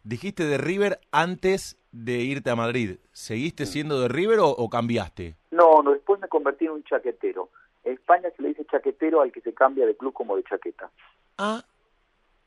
Dijiste 0.04 0.46
de 0.46 0.60
River 0.60 1.00
antes 1.12 1.78
de 1.92 2.20
irte 2.20 2.52
a 2.52 2.56
Madrid. 2.56 2.98
¿Seguiste 3.12 3.66
siendo 3.66 4.00
de 4.00 4.08
River 4.08 4.40
o, 4.40 4.50
o 4.50 4.70
cambiaste? 4.70 5.36
No, 5.50 5.82
no, 5.82 5.92
después 5.92 6.22
me 6.22 6.28
convertí 6.28 6.66
en 6.66 6.72
un 6.72 6.84
chaquetero. 6.84 7.50
En 7.84 7.94
España 7.94 8.30
se 8.36 8.44
le 8.44 8.50
dice 8.50 8.66
chaquetero 8.66 9.22
al 9.22 9.32
que 9.32 9.42
se 9.42 9.54
cambia 9.54 9.88
de 9.88 9.98
club 9.98 10.14
como 10.14 10.38
de 10.38 10.44
chaqueta. 10.44 10.92
Ah. 11.40 11.64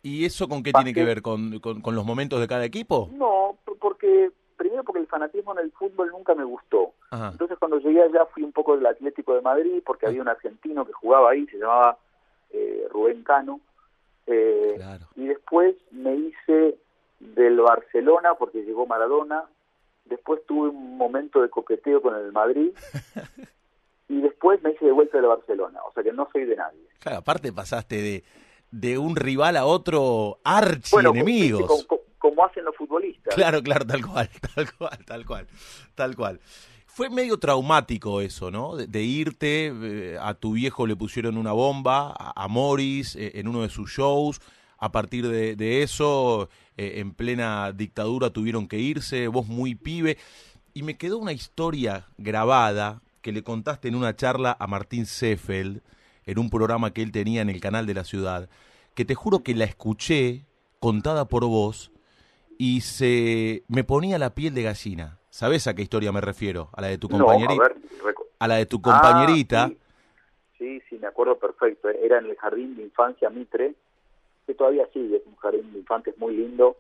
¿Y 0.03 0.25
eso 0.25 0.49
con 0.49 0.63
qué 0.63 0.71
¿Pa 0.71 0.79
tiene 0.79 0.95
que 0.95 1.05
ver? 1.05 1.21
¿Con, 1.21 1.59
con, 1.59 1.83
con 1.83 1.95
los 1.97 2.07
momentos 2.07 2.41
de 2.41 2.47
cada 2.47 2.65
equipo? 2.65 3.11
No, 3.13 3.59
porque 3.81 4.31
primero 4.57 4.85
porque 4.85 5.01
el 5.01 5.09
fanatismo 5.09 5.53
en 5.53 5.65
el 5.65 5.73
fútbol 5.73 6.11
nunca 6.13 6.35
me 6.37 6.45
gustó. 6.45 6.95
Ajá. 7.11 7.31
Entonces 7.33 7.59
cuando 7.59 7.81
llegué 7.81 8.03
allá 8.03 8.25
fui 8.27 8.45
un 8.45 8.53
poco 8.53 8.77
del 8.77 8.87
Atlético 8.87 9.35
de 9.35 9.43
Madrid 9.43 9.83
porque 9.85 10.07
había 10.07 10.23
un 10.23 10.29
argentino 10.29 10.87
que 10.87 10.93
jugaba 10.93 11.31
ahí, 11.31 11.47
se 11.49 11.59
llamaba 11.59 11.99
eh, 12.53 12.87
Rubén 12.91 13.23
Cano. 13.23 13.61
Eh, 14.27 14.75
Claro. 14.77 15.07
Y 15.17 15.27
después 15.27 15.75
me 15.91 16.15
hice 16.15 16.77
del 17.21 17.61
Barcelona 17.61 18.35
porque 18.39 18.63
llegó 18.63 18.87
Maradona. 18.87 19.45
Después 20.05 20.41
tuve 20.47 20.69
un 20.71 20.97
momento 20.97 21.43
de 21.43 21.51
coqueteo 21.51 22.01
con 22.03 22.15
el 22.17 22.33
Madrid. 22.33 22.71
y 24.09 24.21
después 24.21 24.63
me 24.63 24.73
hice 24.73 24.87
de 24.87 24.93
vuelta 24.93 25.19
del 25.19 25.27
Barcelona. 25.27 25.81
O 25.89 25.93
sea 25.93 26.03
que 26.03 26.13
no 26.13 26.29
soy 26.33 26.45
de 26.45 26.57
nadie. 26.57 26.81
Claro, 26.99 27.19
aparte 27.19 27.53
pasaste 27.53 27.97
de, 27.97 28.25
de 28.71 28.99
un 28.99 29.17
rival 29.17 29.57
a 29.57 29.67
otro 29.67 30.39
archi 30.45 30.91
Bueno, 30.93 31.11
enemigos. 31.11 31.67
como, 31.67 31.87
como- 31.87 32.01
como 32.21 32.45
hacen 32.45 32.65
los 32.67 32.77
futbolistas. 32.77 33.35
Claro, 33.35 33.63
claro, 33.63 33.87
tal 33.87 34.05
cual, 34.07 34.29
tal 34.55 34.67
cual, 34.77 34.99
tal 35.07 35.25
cual, 35.27 35.47
tal 35.95 36.17
cual. 36.17 36.41
Fue 37.01 37.09
medio 37.09 37.39
traumático 37.39 38.21
eso, 38.21 38.51
¿no? 38.51 38.77
De, 38.77 39.03
irte, 39.03 39.73
eh, 39.75 40.19
a 40.21 40.35
tu 40.35 40.53
viejo 40.53 40.87
le 40.87 40.95
pusieron 40.95 41.39
una 41.39 41.53
bomba, 41.53 42.15
a, 42.15 42.47
Morris, 42.47 43.17
eh, 43.17 43.33
en 43.37 43.49
uno 43.49 43.63
de 43.63 43.71
sus 43.71 43.91
shows. 43.91 44.39
A 44.77 44.93
partir 44.93 45.27
de, 45.27 45.57
de 45.57 45.83
eso, 45.83 46.51
eh, 46.77 46.97
en 46.97 47.13
plena 47.13 47.73
dictadura 47.73 48.29
tuvieron 48.29 48.69
que 48.69 48.81
irse, 48.81 49.29
vos 49.29 49.47
muy 49.47 49.77
pibe. 49.77 50.19
Y 50.75 50.83
me 50.83 50.99
quedó 50.99 51.17
una 51.17 51.33
historia 51.33 52.07
grabada 52.19 53.01
que 53.23 53.33
le 53.33 53.43
contaste 53.43 53.89
en 53.89 53.95
una 53.95 54.15
charla 54.15 54.55
a 54.61 54.67
Martín 54.67 55.07
Seffeld, 55.07 55.81
en 56.27 56.39
un 56.39 56.51
programa 56.51 56.93
que 56.93 57.01
él 57.01 57.13
tenía 57.13 57.41
en 57.41 57.49
el 57.49 57.63
canal 57.63 57.87
de 57.87 57.95
la 57.95 58.05
ciudad, 58.05 58.51
que 58.95 59.07
te 59.07 59.15
juro 59.15 59.43
que 59.43 59.55
la 59.55 59.65
escuché 59.65 60.45
contada 60.81 61.29
por 61.29 61.47
vos 61.47 61.93
y 62.59 62.83
se 62.83 63.65
me 63.69 63.85
ponía 63.85 64.19
la 64.19 64.35
piel 64.35 64.53
de 64.53 64.65
gallina. 64.65 65.20
¿Sabés 65.31 65.67
a 65.67 65.75
qué 65.75 65.83
historia 65.83 66.13
me 66.13 66.21
refiero? 66.21 66.69
A 66.73 66.81
la 66.81 66.89
de 66.89 66.99
tu 66.99 67.09
No, 67.09 67.19
compañerita. 67.19 67.65
a 67.65 67.69
ver, 67.69 67.77
reco- 68.03 68.27
a 68.39 68.49
la 68.49 68.57
de 68.57 68.67
tu 68.67 68.83
compañerita. 68.83 69.65
Ah, 69.65 69.69
sí. 69.69 69.79
sí, 70.59 70.83
sí, 70.89 70.99
me 70.99 71.07
acuerdo 71.07 71.39
perfecto. 71.39 71.89
Era 71.89 72.19
en 72.19 72.27
el 72.27 72.37
jardín 72.37 72.77
de 72.77 72.83
infancia 72.83 73.31
Mitre, 73.31 73.75
que 74.47 74.55
todavía 74.55 74.87
sigue, 74.93 75.19
es 75.19 75.27
un 75.27 75.37
jardín 75.37 75.73
de 75.73 75.79
infantes 75.79 76.19
muy 76.19 76.37
lindo, 76.37 76.77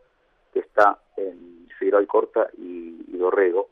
que 0.52 0.60
está 0.60 0.98
en 1.16 1.68
Figueroa 1.78 2.04
Corta 2.06 2.48
y, 2.58 3.04
y 3.08 3.16
Dorrego. 3.16 3.68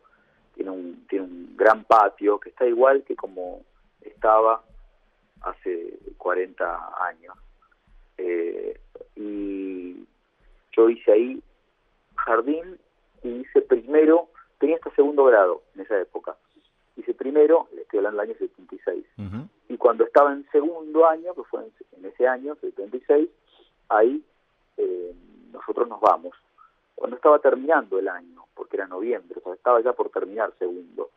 Tiene 0.55 0.71
un, 0.71 1.07
tiene 1.09 1.25
un 1.25 1.57
gran 1.57 1.85
patio 1.85 2.39
que 2.39 2.51
está 2.51 2.65
igual 2.67 3.03
que 3.05 3.17
como 3.17 3.63
estaba 4.01 4.63
hace 5.41 5.99
40 6.17 6.91
años. 7.05 7.35
Eh, 8.17 8.81
y 9.17 10.05
yo 10.77 10.89
hice 10.89 11.13
ahí 11.13 11.43
jardín 12.17 12.79
y 13.23 13.29
hice 13.41 13.61
primero, 13.63 14.29
tenía 14.59 14.77
hasta 14.77 14.91
segundo 14.91 15.25
grado 15.25 15.63
en 15.75 15.83
esa 15.83 15.99
época. 16.01 16.37
Hice 16.97 17.15
primero, 17.15 17.69
le 17.75 17.83
estoy 17.83 17.99
hablando 17.99 18.21
del 18.21 18.31
año 18.31 18.39
76. 18.39 19.05
Ujú. 19.19 19.49
Y 19.69 19.77
cuando 19.77 20.05
estaba 20.05 20.33
en 20.33 20.49
segundo 20.51 21.07
año, 21.07 21.35
que 21.35 21.45
fue 21.45 21.65
en, 21.65 21.73
en 21.99 22.07
ese 22.07 22.27
año, 22.27 22.57
76, 22.61 23.29
ahí 23.89 24.23
eh, 24.77 25.15
nosotros 25.53 25.89
nos 25.89 26.01
vamos. 26.01 26.35
Cuando 26.95 27.17
estaba 27.17 27.39
terminando 27.39 27.99
el 27.99 28.09
año, 28.09 28.45
porque 28.55 28.77
era 28.77 28.87
noviembre, 28.87 29.39
o 29.41 29.45
sea, 29.45 29.55
estaba 29.55 29.81
ya 29.81 29.93
por 29.93 30.11
terminar 30.11 30.53
segundo. 30.59 31.11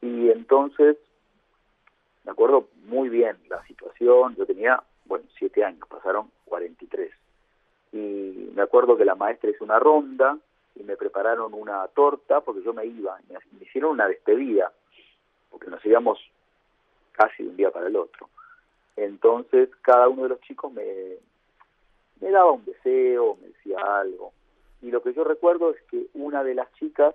Y 0.00 0.30
entonces, 0.30 0.96
me 2.24 2.30
acuerdo 2.30 2.68
muy 2.84 3.08
bien 3.08 3.36
la 3.48 3.64
situación, 3.66 4.36
yo 4.36 4.46
tenía, 4.46 4.82
bueno, 5.06 5.24
siete 5.36 5.64
años, 5.64 5.88
pasaron 5.88 6.30
43. 6.44 7.10
Y 7.92 8.50
me 8.54 8.62
acuerdo 8.62 8.96
que 8.96 9.04
la 9.04 9.16
maestra 9.16 9.50
hizo 9.50 9.64
una 9.64 9.80
ronda 9.80 10.38
y 10.78 10.84
me 10.84 10.96
prepararon 10.96 11.52
una 11.54 11.86
torta 11.88 12.40
porque 12.40 12.62
yo 12.62 12.72
me 12.72 12.86
iba, 12.86 13.18
me, 13.28 13.38
me 13.58 13.64
hicieron 13.64 13.92
una 13.92 14.06
despedida, 14.06 14.72
porque 15.50 15.68
nos 15.70 15.84
íbamos 15.84 16.18
casi 17.12 17.42
de 17.42 17.48
un 17.50 17.56
día 17.56 17.70
para 17.70 17.88
el 17.88 17.96
otro. 17.96 18.28
Entonces 18.96 19.68
cada 19.82 20.08
uno 20.08 20.24
de 20.24 20.28
los 20.30 20.40
chicos 20.40 20.72
me, 20.72 21.16
me 22.20 22.30
daba 22.30 22.52
un 22.52 22.64
deseo, 22.64 23.36
me 23.40 23.48
decía 23.48 23.78
algo. 23.80 24.32
Y 24.82 24.90
lo 24.90 25.02
que 25.02 25.12
yo 25.12 25.24
recuerdo 25.24 25.70
es 25.70 25.82
que 25.90 26.06
una 26.14 26.44
de 26.44 26.54
las 26.54 26.72
chicas, 26.74 27.14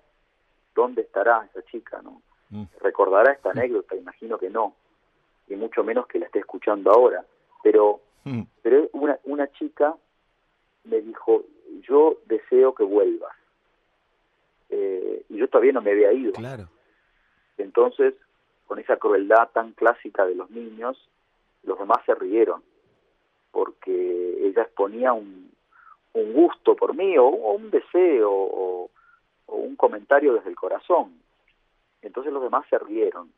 ¿dónde 0.75 1.01
estará 1.03 1.47
esa 1.51 1.63
chica? 1.65 2.01
no 2.01 2.21
Mm. 2.49 2.65
¿Recordará 2.81 3.31
esta 3.31 3.49
anécdota? 3.49 3.95
Imagino 3.95 4.37
que 4.37 4.47
no. 4.51 4.75
Y 5.47 5.55
mucho 5.55 5.83
menos 5.83 6.05
que 6.05 6.19
la 6.19 6.27
esté 6.27 6.37
escuchando 6.37 6.91
ahora. 6.91 7.25
Pero, 7.63 7.99
Mm. 8.25 8.43
pero 8.61 8.89
una, 8.93 9.17
una 9.23 9.51
chica 9.53 9.95
me 10.83 11.01
dijo, 11.01 11.45
yo 11.81 12.19
deseo 12.25 12.75
que 12.75 12.83
vuelvas. 12.83 13.35
Eh, 14.75 15.25
y 15.29 15.37
yo 15.37 15.47
todavía 15.47 15.73
no 15.73 15.81
me 15.81 15.91
había 15.91 16.11
ido. 16.11 16.33
Claro. 16.33 16.67
Entonces, 17.57 18.15
con 18.65 18.79
esa 18.79 18.97
crueldad 18.97 19.49
tan 19.53 19.73
clásica 19.73 20.25
de 20.25 20.33
los 20.33 20.49
niños, 20.49 20.97
los 21.61 21.77
demás 21.77 21.99
se 22.07 22.15
rieron, 22.15 22.63
porque 23.51 24.47
ella 24.47 24.63
exponía 24.63 25.13
un, 25.13 25.51
un 26.13 26.33
gusto 26.33 26.75
por 26.75 26.95
mí, 26.95 27.17
o, 27.19 27.25
o 27.25 27.53
un 27.53 27.69
deseo, 27.69 28.31
o, 28.31 28.89
o 29.45 29.55
un 29.55 29.75
comentario 29.75 30.33
desde 30.33 30.49
el 30.49 30.55
corazón. 30.55 31.21
Entonces 32.01 32.33
los 32.33 32.41
demás 32.41 32.65
se 32.69 32.79
rieron. 32.79 33.31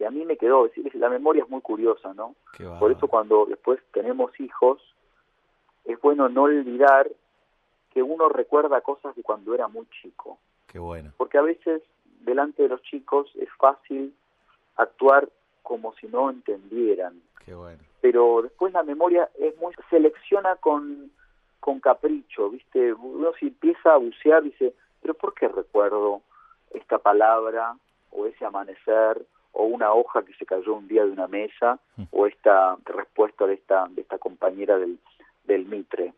Y 0.00 0.04
a 0.04 0.10
mí 0.10 0.24
me 0.24 0.36
quedó, 0.36 0.64
decir, 0.64 0.92
la 0.96 1.08
memoria 1.08 1.44
es 1.44 1.48
muy 1.48 1.60
curiosa, 1.60 2.12
¿no? 2.14 2.34
Por 2.80 2.90
eso 2.90 3.06
cuando 3.06 3.46
después 3.46 3.78
tenemos 3.92 4.38
hijos, 4.40 4.82
es 5.84 6.00
bueno 6.00 6.28
no 6.28 6.42
olvidar 6.42 7.08
que 7.94 8.02
uno 8.02 8.28
recuerda 8.28 8.80
cosas 8.82 9.14
de 9.16 9.22
cuando 9.22 9.54
era 9.54 9.68
muy 9.68 9.86
chico 10.02 10.38
Qué 10.66 10.78
bueno. 10.78 11.12
porque 11.16 11.38
a 11.38 11.42
veces 11.42 11.80
delante 12.20 12.64
de 12.64 12.68
los 12.68 12.82
chicos 12.82 13.30
es 13.36 13.48
fácil 13.58 14.12
actuar 14.76 15.28
como 15.62 15.94
si 15.94 16.08
no 16.08 16.28
entendieran, 16.30 17.22
Qué 17.44 17.54
bueno. 17.54 17.82
pero 18.00 18.42
después 18.42 18.72
la 18.74 18.82
memoria 18.82 19.30
es 19.38 19.56
muy 19.58 19.72
selecciona 19.88 20.56
con 20.56 21.10
con 21.60 21.80
capricho, 21.80 22.50
¿viste? 22.50 22.92
Uno 22.92 23.32
si 23.40 23.46
empieza 23.46 23.94
a 23.94 23.96
bucear 23.96 24.42
dice, 24.42 24.74
pero 25.00 25.14
¿por 25.14 25.32
qué 25.32 25.48
recuerdo 25.48 26.20
esta 26.74 26.98
palabra 26.98 27.74
o 28.10 28.26
ese 28.26 28.44
amanecer 28.44 29.24
o 29.52 29.64
una 29.64 29.94
hoja 29.94 30.22
que 30.24 30.34
se 30.34 30.44
cayó 30.44 30.74
un 30.74 30.88
día 30.88 31.04
de 31.06 31.12
una 31.12 31.26
mesa 31.26 31.78
o 32.10 32.26
esta 32.26 32.76
respuesta 32.84 33.46
de 33.46 33.54
esta 33.54 33.86
de 33.88 34.02
esta 34.02 34.18
compañera 34.18 34.76
del 34.78 34.98
del 35.44 35.64
Mitre? 35.64 36.12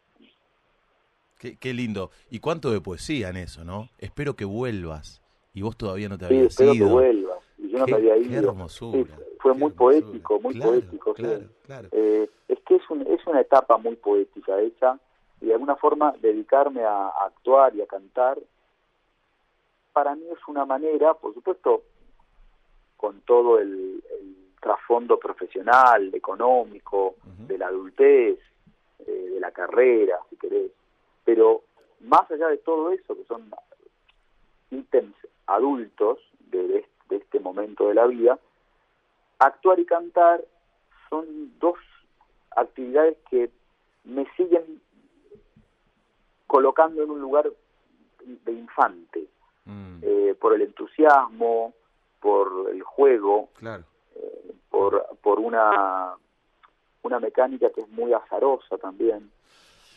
Qué, 1.39 1.57
qué 1.57 1.75
lindo. 1.75 2.11
Y 2.31 2.41
cuánto 2.41 2.71
de 2.71 2.81
poesía 2.81 3.29
en 3.29 3.37
eso, 3.37 3.65
¿no? 3.65 3.89
Espero 3.99 4.35
que 4.37 4.45
vuelvas. 4.45 5.23
Y 5.53 5.63
vos 5.63 5.77
todavía 5.77 6.09
no 6.09 6.19
te 6.19 6.27
Sí, 6.29 6.35
habías 6.35 6.47
espero 6.53 6.73
que 6.73 6.85
vuelvas. 6.85 7.39
Y 7.59 7.69
yo 7.71 7.79
no 7.79 7.85
Qué- 7.87 7.91
me 7.93 7.97
había 7.99 8.15
qué 8.15 8.21
ido. 8.21 8.51
hermosura, 8.51 9.17
Sí, 9.17 9.23
fue 9.41 9.53
qué 9.53 9.59
muy 9.59 9.71
hermosura. 9.73 9.77
poético, 9.77 10.41
muy 10.41 10.55
Claro, 10.55 10.71
poético. 10.73 11.15
sí. 11.15 11.23
Claro, 11.23 11.45
claro. 11.63 11.89
Eh, 11.93 12.31
es 12.49 12.59
que 12.67 12.77
es, 12.77 12.91
un- 12.91 13.07
es 13.07 13.27
una 13.27 13.41
etapa 13.41 13.77
muy 13.79 13.97
poética 13.97 14.59
esa, 14.61 14.99
y 15.41 15.47
de 15.47 15.53
alguna 15.55 15.77
forma 15.77 16.15
dedicarme 16.21 16.83
a, 16.85 17.09
a 17.09 17.27
actuar 17.27 17.75
y 17.75 17.83
a 17.83 17.87
cantar, 17.87 18.39
para 19.93 20.15
mí 20.15 20.25
es 20.31 20.39
una 20.49 20.65
manera, 20.67 21.15
por 21.15 21.33
supuesto, 21.35 21.83
con 22.97 23.21
todo 23.23 23.59
el, 23.59 24.03
el 24.21 24.37
trasfondo 24.61 25.19
profesional, 25.19 26.15
económico, 26.15 27.17
de 27.47 27.57
la 27.59 27.69
adultez, 27.69 28.39
eh, 29.07 29.11
de 29.35 29.41
la 29.41 29.51
carrera, 29.53 30.19
si 30.31 30.37
querés, 30.37 30.71
pero 31.27 31.63
más 32.01 32.31
allá 32.31 32.49
de 32.49 32.57
todo 32.59 32.91
eso, 32.93 33.15
que 33.15 33.25
son 33.25 33.51
ítems 34.71 35.15
adultos 35.47 36.19
de, 36.51 36.67
de- 36.67 36.89
de 37.11 37.17
este 37.17 37.39
momento 37.41 37.89
de 37.89 37.95
la 37.95 38.07
vida, 38.07 38.39
actuar 39.39 39.79
y 39.79 39.85
cantar 39.87 40.43
son 41.11 41.27
dos 41.61 41.79
actividades 42.53 43.17
que 43.31 43.51
me 44.05 44.25
siguen 44.37 44.81
colocando 46.47 47.03
en 47.03 47.11
un 47.11 47.21
lugar 47.21 47.51
de 48.25 48.53
infante, 48.53 49.29
Mm, 49.69 49.99
eh, 50.03 50.37
por 50.41 50.55
el 50.55 50.63
entusiasmo, 50.63 51.75
por 52.21 52.71
el 52.71 52.83
juego, 52.85 53.49
claro. 53.55 53.83
eh, 54.15 54.53
por, 54.71 55.05
por 55.21 55.41
una, 55.41 56.15
una 57.03 57.19
mecánica 57.19 57.71
que 57.71 57.81
es 57.81 57.89
muy 57.89 58.13
azarosa 58.13 58.79
también. 58.79 59.29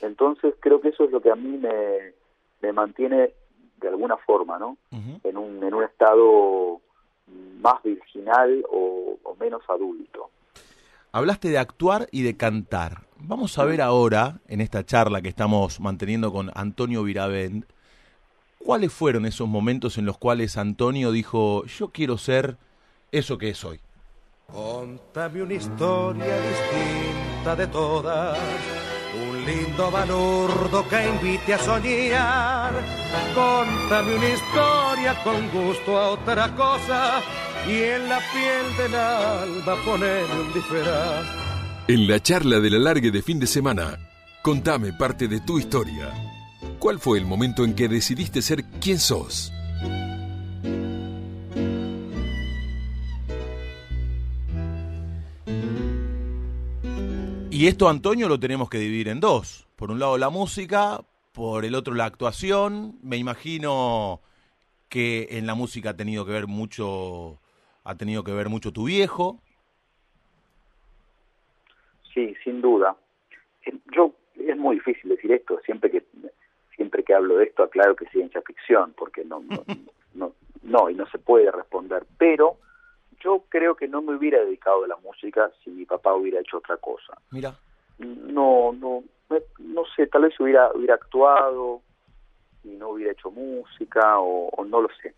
Entonces 0.02 0.56
creo 0.60 0.82
que 0.82 0.90
eso 0.90 1.04
es 1.04 1.12
lo 1.12 1.22
que 1.22 1.32
a 1.32 1.36
mí 1.36 1.58
me, 1.58 2.14
me 2.62 2.74
mantiene 2.74 3.34
de 3.78 3.88
alguna 3.88 4.18
forma, 4.18 4.60
¿no? 4.60 4.78
En 5.24 5.38
un, 5.38 5.64
en 5.64 5.74
un 5.74 5.84
estado 5.84 6.82
más 7.62 7.82
virginal 7.84 8.66
o, 8.70 9.18
o 9.24 9.36
menos 9.36 9.62
adulto. 9.70 10.30
Hablaste 11.12 11.50
de 11.50 11.58
actuar 11.58 12.08
y 12.12 12.22
de 12.24 12.38
cantar. 12.38 13.02
Vamos 13.18 13.58
a 13.58 13.66
ver 13.66 13.82
ahora, 13.82 14.40
en 14.48 14.62
esta 14.62 14.86
charla 14.86 15.22
que 15.22 15.30
estamos 15.30 15.80
manteniendo 15.80 16.32
con 16.32 16.52
Antonio 16.54 17.04
Viravent, 17.04 17.66
cuáles 18.60 18.94
fueron 18.94 19.26
esos 19.26 19.48
momentos 19.48 19.98
en 19.98 20.06
los 20.06 20.18
cuales 20.18 20.58
Antonio 20.58 21.12
dijo, 21.12 21.66
yo 21.66 21.90
quiero 21.90 22.18
ser 22.18 22.58
eso 23.12 23.38
que 23.38 23.50
es 23.50 23.64
hoy. 23.66 23.80
Contame 24.52 25.44
una 25.44 25.54
historia 25.54 26.36
distinta 26.42 27.56
de 27.56 27.68
todas, 27.68 28.38
lindo 29.46 29.92
balurdo 29.92 30.88
que 30.88 31.08
invite 31.08 31.54
a 31.54 31.60
soñar. 31.60 32.74
Contame 33.34 34.16
una 34.16 34.30
historia 34.30 35.24
con 35.24 35.50
gusto 35.50 35.98
a 35.98 36.10
otra 36.10 36.56
cosa 36.56 37.22
y 37.68 37.76
en 37.84 38.10
la 38.10 38.20
piel 38.20 38.78
del 38.78 38.96
alba 38.96 39.76
poner 39.86 40.26
un 40.26 40.54
disfraz. 40.54 41.26
En 41.88 42.08
la 42.08 42.20
charla 42.20 42.60
de 42.60 42.70
la 42.70 42.80
largue 42.80 43.12
de 43.12 43.22
fin 43.22 43.40
de 43.40 43.48
semana, 43.48 43.98
contame 44.42 44.94
parte 44.94 45.28
de 45.28 45.40
tu 45.42 45.60
historia. 45.60 46.12
¿Cuál 46.78 47.00
fue 47.00 47.18
el 47.18 47.26
momento 47.26 47.64
en 47.64 47.74
que 47.74 47.88
decidiste 47.88 48.42
ser 48.42 48.64
quien 48.80 49.00
sos? 49.00 49.52
Y 57.60 57.68
esto, 57.68 57.90
Antonio, 57.90 58.30
lo 58.30 58.40
tenemos 58.40 58.70
que 58.70 58.78
dividir 58.78 59.10
en 59.10 59.20
dos. 59.20 59.68
Por 59.76 59.92
un 59.92 60.00
lado 60.00 60.18
la 60.18 60.30
música, 60.30 61.02
por 61.34 61.66
el 61.66 61.76
otro 61.76 61.94
la 61.94 62.06
actuación. 62.06 62.98
Me 63.04 63.18
imagino 63.18 64.22
que 64.88 65.28
en 65.32 65.46
la 65.46 65.56
música 65.56 65.90
ha 65.90 65.98
tenido 65.98 66.26
que 66.26 66.32
ver 66.32 66.48
mucho, 66.48 67.38
ha 67.84 67.96
tenido 67.96 68.24
que 68.24 68.32
ver 68.32 68.48
mucho 68.48 68.72
tu 68.72 68.86
viejo. 68.86 69.42
Sí, 72.14 72.34
sin 72.46 72.62
duda. 72.62 72.96
Eh, 73.66 73.76
Yo 73.94 74.14
es 74.38 74.56
muy 74.56 74.78
difícil 74.78 75.10
decir 75.10 75.30
esto. 75.34 75.60
Siempre 75.66 75.92
que 75.92 76.06
siempre 76.78 77.04
que 77.04 77.14
hablo 77.14 77.40
de 77.40 77.44
esto 77.44 77.64
aclaro 77.64 77.94
que 77.94 78.06
es 78.06 78.12
ciencia 78.12 78.42
ficción, 78.42 78.94
porque 78.96 79.26
no 79.26 79.42
no, 79.42 79.66
no 80.14 80.32
no 80.64 80.90
y 80.90 80.96
no 80.96 81.06
se 81.10 81.20
puede 81.20 81.52
responder. 81.52 82.06
Pero 82.18 82.56
yo 83.20 83.44
creo 83.50 83.76
que 83.76 83.88
no 83.88 84.02
me 84.02 84.16
hubiera 84.16 84.40
dedicado 84.40 84.84
a 84.84 84.88
la 84.88 84.98
música 84.98 85.52
si 85.64 85.70
mi 85.72 85.86
papá 85.86 86.14
hubiera 86.14 86.40
hecho 86.40 86.58
otra 86.58 86.78
cosa. 86.78 87.18
Mira. 87.32 87.54
No, 87.98 88.72
no, 88.74 89.04
no, 89.60 89.84
sé, 89.96 90.08
tal 90.08 90.24
vez 90.24 90.40
hubiera, 90.40 90.72
hubiera 90.74 90.96
actuado 90.96 91.82
y 92.64 92.70
no 92.70 92.90
hubiera 92.90 93.12
hecho 93.12 93.30
música 93.30 94.20
o, 94.20 94.48
o 94.50 94.66
no 94.66 94.82
lo 94.82 94.90
sé. 95.02 95.14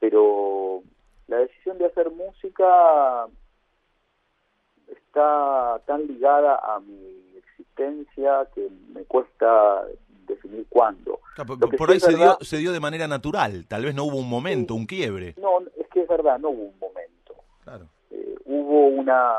Pero 0.00 0.82
la 1.28 1.38
decisión 1.38 1.78
de 1.78 1.86
hacer 1.86 2.10
música 2.10 3.26
está 4.88 5.80
tan 5.86 6.06
ligada 6.06 6.56
a 6.56 6.80
mi 6.80 7.36
existencia 7.36 8.46
que 8.54 8.68
me 8.92 9.04
cuesta 9.04 9.84
definir 10.26 10.66
cuándo. 10.68 11.20
Ah, 11.36 11.44
por 11.44 11.88
sí 11.88 11.92
ahí 11.94 12.00
se 12.00 12.14
dio, 12.16 12.38
se 12.40 12.58
dio 12.58 12.72
de 12.72 12.80
manera 12.80 13.06
natural. 13.08 13.64
Tal 13.66 13.84
vez 13.84 13.94
no 13.94 14.04
hubo 14.04 14.16
un 14.16 14.28
momento, 14.28 14.74
Sí. 14.74 14.80
un 14.80 14.86
quiebre. 14.86 15.34
No, 15.40 15.60
es 15.76 15.88
que 15.88 16.02
es 16.02 16.08
verdad, 16.08 16.38
no 16.38 16.50
hubo 16.50 16.64
un 16.64 16.78
momento. 16.78 16.97
Claro. 17.68 17.86
Eh, 18.10 18.36
hubo 18.46 18.86
una, 18.86 19.38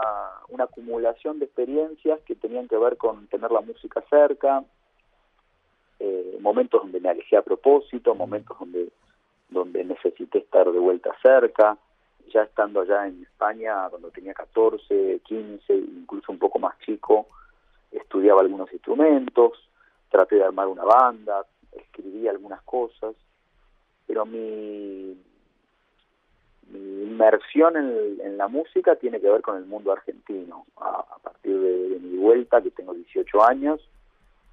una 0.50 0.65
acumulación 0.65 1.39
de 1.39 1.45
experiencias 1.45 2.19
que 2.21 2.36
tenían 2.36 2.67
que 2.67 2.77
ver 2.77 2.98
con 2.98 3.25
tener 3.27 3.51
la 3.51 3.62
música 3.62 4.03
cerca, 4.07 4.63
eh, 6.00 6.38
momentos 6.39 6.83
donde 6.83 7.00
me 7.00 7.09
alejé 7.09 7.38
a 7.38 7.41
propósito, 7.41 8.13
momentos 8.13 8.58
donde, 8.60 8.89
donde 9.49 9.84
necesité 9.84 10.39
estar 10.39 10.71
de 10.71 10.80
vuelta 10.80 11.12
cerca, 11.23 11.77
ya 12.32 12.43
estando 12.43 12.82
allá 12.82 13.08
en 13.08 13.23
España 13.23 13.89
cuando 13.89 14.12
tenía 14.12 14.36
14, 14.36 15.21
15, 15.23 15.73
incluso 15.73 16.32
un 16.32 16.38
poco 16.38 16.60
más 16.60 16.77
chico, 16.80 17.27
estudiaba 17.91 18.41
algunos 18.41 18.71
instrumentos, 18.71 19.67
traté 20.10 20.36
de 20.36 20.43
armar 20.43 20.67
una 20.67 20.84
banda, 20.84 21.45
escribí 21.71 22.27
algunas 22.27 22.62
cosas, 22.62 23.15
pero 24.06 24.25
mi, 24.27 25.17
mi 26.71 27.03
inmersión 27.03 27.75
en, 27.77 28.19
en 28.21 28.38
la 28.38 28.47
música 28.47 28.95
tiene 28.95 29.19
que 29.19 29.29
ver 29.29 29.41
con 29.41 29.58
el 29.58 29.65
mundo 29.65 29.91
argentino. 29.91 30.65
A, 30.77 31.05
a 31.15 31.17
partir 31.19 31.60
de, 31.60 31.89
de 31.89 31.99
mi 31.99 32.17
vuelta, 32.17 32.62
que 32.62 32.71
tengo 32.71 32.93
18 32.93 33.43
años, 33.43 33.82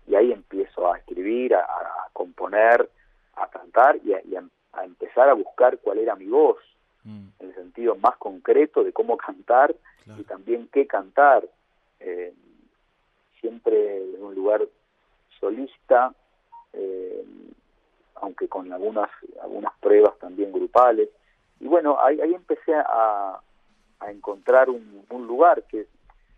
y 0.07 0.15
ahí 0.15 0.33
empiezo 0.33 0.93
a 0.93 0.99
escribir, 0.99 1.55
a, 1.55 1.61
a 1.61 2.09
componer, 2.13 2.89
a 3.35 3.49
cantar 3.49 3.99
y, 4.05 4.13
a, 4.15 4.21
y 4.25 4.37
a- 4.37 4.45
empezar 4.85 5.29
a 5.29 5.33
buscar 5.35 5.79
cuál 5.79 5.99
era 5.99 6.15
mi 6.17 6.27
voz, 6.27 6.59
Mm, 7.05 7.29
en 7.39 7.49
el 7.51 7.55
sentido 7.55 7.95
más 7.95 8.17
concreto 8.17 8.83
de 8.83 8.93
cómo 8.93 9.17
cantar 9.17 9.73
claro. 10.05 10.21
y 10.21 10.25
también 10.25 10.69
qué 10.73 10.89
cantar. 10.89 11.45
Eh, 12.01 12.35
siempre 13.41 13.99
en 14.13 14.25
un 14.25 14.35
lugar 14.35 14.63
solista, 15.39 16.13
eh, 16.73 17.25
aunque 18.17 18.49
con 18.49 18.73
algunas 18.73 19.09
algunas 19.43 19.73
pruebas 19.79 20.19
también 20.19 20.53
grupales. 20.53 21.09
Y 21.61 21.67
bueno, 21.69 21.99
ahí, 22.01 22.21
ahí 22.21 22.35
empecé 22.35 22.75
a, 22.75 23.41
a 24.01 24.11
encontrar 24.11 24.69
un, 24.71 25.05
un 25.11 25.27
lugar 25.27 25.63
que 25.65 25.87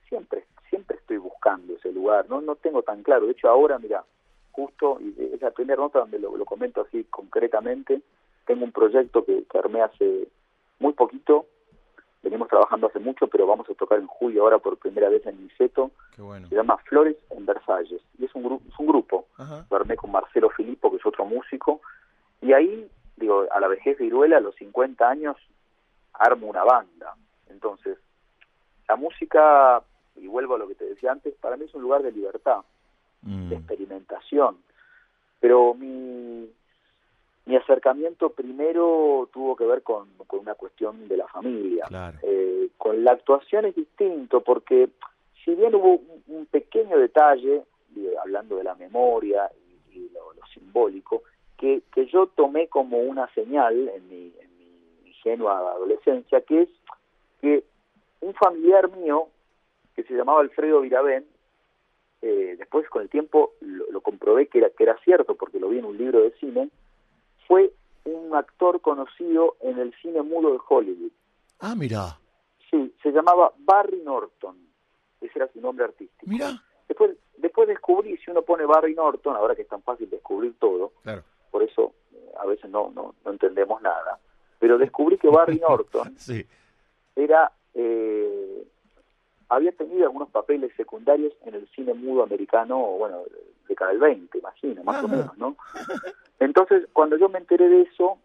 siempre 0.09 0.45
siempre 0.71 0.97
estoy 0.99 1.17
buscando 1.17 1.75
ese 1.75 1.91
lugar, 1.93 2.27
no 2.29 2.43
no 2.43 2.55
tengo 2.57 2.83
tan 2.83 3.03
claro. 3.03 3.25
De 3.27 3.33
hecho, 3.33 3.49
ahora, 3.49 3.79
mira, 3.79 4.05
justo, 4.53 4.99
y 5.01 5.15
es 5.35 5.41
la 5.41 5.51
primera 5.51 5.81
nota 5.81 6.01
donde 6.01 6.19
lo, 6.19 6.37
lo 6.37 6.45
comento 6.45 6.83
así 6.83 7.05
concretamente, 7.05 8.03
tengo 8.45 8.65
un 8.65 8.73
proyecto 8.73 9.25
que, 9.25 9.45
que 9.45 9.59
armé 9.59 9.81
hace 9.81 10.29
muy 10.79 10.93
poquito, 10.93 11.47
venimos 12.23 12.49
trabajando 12.49 12.89
hace 12.89 12.99
mucho, 12.99 13.29
pero 13.29 13.47
vamos 13.47 13.69
a 13.71 13.75
tocar 13.75 13.99
en 13.99 14.07
julio 14.07 14.43
ahora 14.43 14.59
por 14.59 14.77
primera 14.77 15.09
vez 15.09 15.25
en 15.27 15.43
Niceto, 15.43 15.91
bueno. 16.19 16.49
se 16.49 16.55
llama 16.57 16.77
Flores 16.79 17.17
en 17.31 17.47
Versalles, 17.47 18.03
y 18.19 18.27
es 18.27 18.35
un, 18.35 18.45
gru- 18.45 18.61
es 18.69 18.79
un 18.79 18.87
grupo, 18.89 19.27
Ajá. 19.39 19.65
lo 19.71 19.77
armé 19.77 19.97
con 19.97 20.11
Marcelo 20.13 20.51
Filippo, 20.51 20.91
que 20.91 20.99
es 20.99 21.07
otro 21.07 21.25
músico, 21.25 21.81
y 22.43 22.53
ahí, 22.53 22.91
digo, 23.19 23.47
a 23.51 23.61
la 23.61 23.69
vejez 23.69 23.99
de 23.99 24.07
Iruela, 24.07 24.39
a 24.39 24.41
los 24.41 24.55
50 24.57 25.09
años, 25.09 25.37
armo 26.15 26.47
una 26.47 26.65
banda. 26.65 27.15
Entonces, 27.49 27.99
la 28.89 28.97
música, 28.97 29.83
y 30.17 30.27
vuelvo 30.27 30.55
a 30.55 30.59
lo 30.59 30.69
que 30.69 30.75
te 30.75 30.85
decía 30.85 31.13
antes, 31.13 31.35
para 31.35 31.57
mí 31.57 31.65
es 31.65 31.75
un 31.75 31.83
lugar 31.83 32.03
de 32.03 32.13
libertad, 32.13 32.63
Mm, 33.23 33.49
de 33.49 33.57
experimentación, 33.57 34.59
pero 35.41 35.75
mi, 35.75 36.49
mi 37.47 37.57
acercamiento 37.57 38.31
primero 38.31 39.29
tuvo 39.33 39.57
que 39.57 39.65
ver 39.65 39.83
con, 39.83 40.09
con 40.29 40.39
una 40.39 40.55
cuestión 40.55 41.09
de 41.09 41.17
la 41.17 41.27
familia. 41.27 41.85
Claro. 41.89 42.17
Eh, 42.23 42.69
con 42.77 43.03
la 43.03 43.13
actuación 43.13 43.65
es 43.65 43.75
distinto 43.75 44.41
porque 44.41 44.91
si 45.45 45.53
bien 45.57 45.75
hubo 45.75 45.95
un, 45.95 46.23
un 46.29 46.47
pequeño 46.47 46.97
detalle, 46.97 47.65
digo, 47.89 48.11
hablando 48.21 48.57
de 48.57 48.65
la 48.65 48.77
memoria 48.77 49.51
y, 49.91 49.99
y 49.99 50.11
lo, 50.11 50.33
lo 50.33 50.47
simbólico, 50.55 51.25
que, 51.59 51.83
que 51.93 52.07
yo 52.07 52.27
tomé 52.29 52.69
como 52.69 52.99
una 52.99 53.29
señal 53.35 53.89
en 53.89 54.09
mi, 54.09 54.33
en 54.41 54.59
mi 54.59 55.09
ingenua 55.09 55.59
adolescencia, 55.59 56.41
que 56.43 56.63
es 56.63 56.69
que 57.41 57.65
un 58.21 58.35
familiar 58.35 58.91
mío, 58.97 59.29
que 59.95 60.03
se 60.05 60.15
llamaba 60.15 60.41
Alfredo 60.41 60.81
Viravén, 60.81 61.25
eh, 62.23 62.57
después 62.59 62.89
con 62.89 63.03
el 63.03 63.09
tiempo 63.09 63.53
lo, 63.61 63.85
lo 63.91 64.01
comprobé 64.01 64.47
que 64.47 64.59
era, 64.59 64.71
que 64.71 64.85
era 64.85 64.97
cierto, 65.05 65.35
porque 65.37 65.61
lo 65.61 65.69
vi 65.69 65.79
en 65.79 65.85
un 65.85 65.99
libro 65.99 66.21
de 66.21 66.33
cine, 66.39 66.71
fue 67.47 67.73
un 68.05 68.35
actor 68.35 68.81
conocido 68.81 69.57
en 69.61 69.79
el 69.79 69.95
cine 70.01 70.23
mudo 70.23 70.53
de 70.53 70.59
Hollywood. 70.69 71.13
Ah, 71.61 71.75
mira, 71.77 72.19
Sí, 72.71 72.95
se 73.03 73.11
llamaba 73.13 73.53
Barry 73.59 74.03
Norton. 74.03 74.57
Ese 75.23 75.33
era 75.39 75.49
su 75.53 75.61
nombre 75.61 75.87
artístico. 75.87 76.27
mira. 76.31 76.63
Después, 76.87 77.17
después 77.37 77.69
descubrí, 77.69 78.17
si 78.19 78.31
uno 78.31 78.43
pone 78.43 78.65
Barry 78.67 78.95
Norton, 78.95 79.37
ahora 79.37 79.55
que 79.55 79.63
es 79.63 79.69
tan 79.69 79.83
fácil 79.83 80.09
descubrir 80.09 80.55
todo, 80.59 80.93
Claro. 81.03 81.23
Por 81.51 81.63
eso 81.63 81.95
eh, 82.13 82.33
a 82.41 82.47
veces 82.47 82.71
no, 82.71 82.91
no, 82.95 83.15
no 83.25 83.31
entendemos 83.31 83.81
nada, 83.83 84.19
pero 84.59 84.79
descubrí 84.79 85.19
que 85.19 85.29
Barry 85.29 85.59
Norton 85.59 86.15
Sí. 86.19 86.47
era 87.17 87.53
eh, 87.75 88.67
había 89.49 89.73
tenido 89.73 90.05
algunos 90.05 90.29
papeles 90.31 90.73
secundarios 90.77 91.33
en 91.45 91.55
el 91.55 91.69
cine 91.69 91.95
mudo 91.95 92.23
americano, 92.23 92.79
bueno, 92.79 93.23
década 93.67 93.91
del 93.91 94.01
20, 94.01 94.39
imagino, 94.39 94.85
más 94.85 95.03
o 95.05 95.09
menos, 95.09 95.37
¿no? 95.39 95.57
Entonces, 96.39 96.87
cuando 96.93 97.17
yo 97.17 97.29
me 97.29 97.39
enteré 97.39 97.69
de 97.69 97.83
eso, 97.83 98.19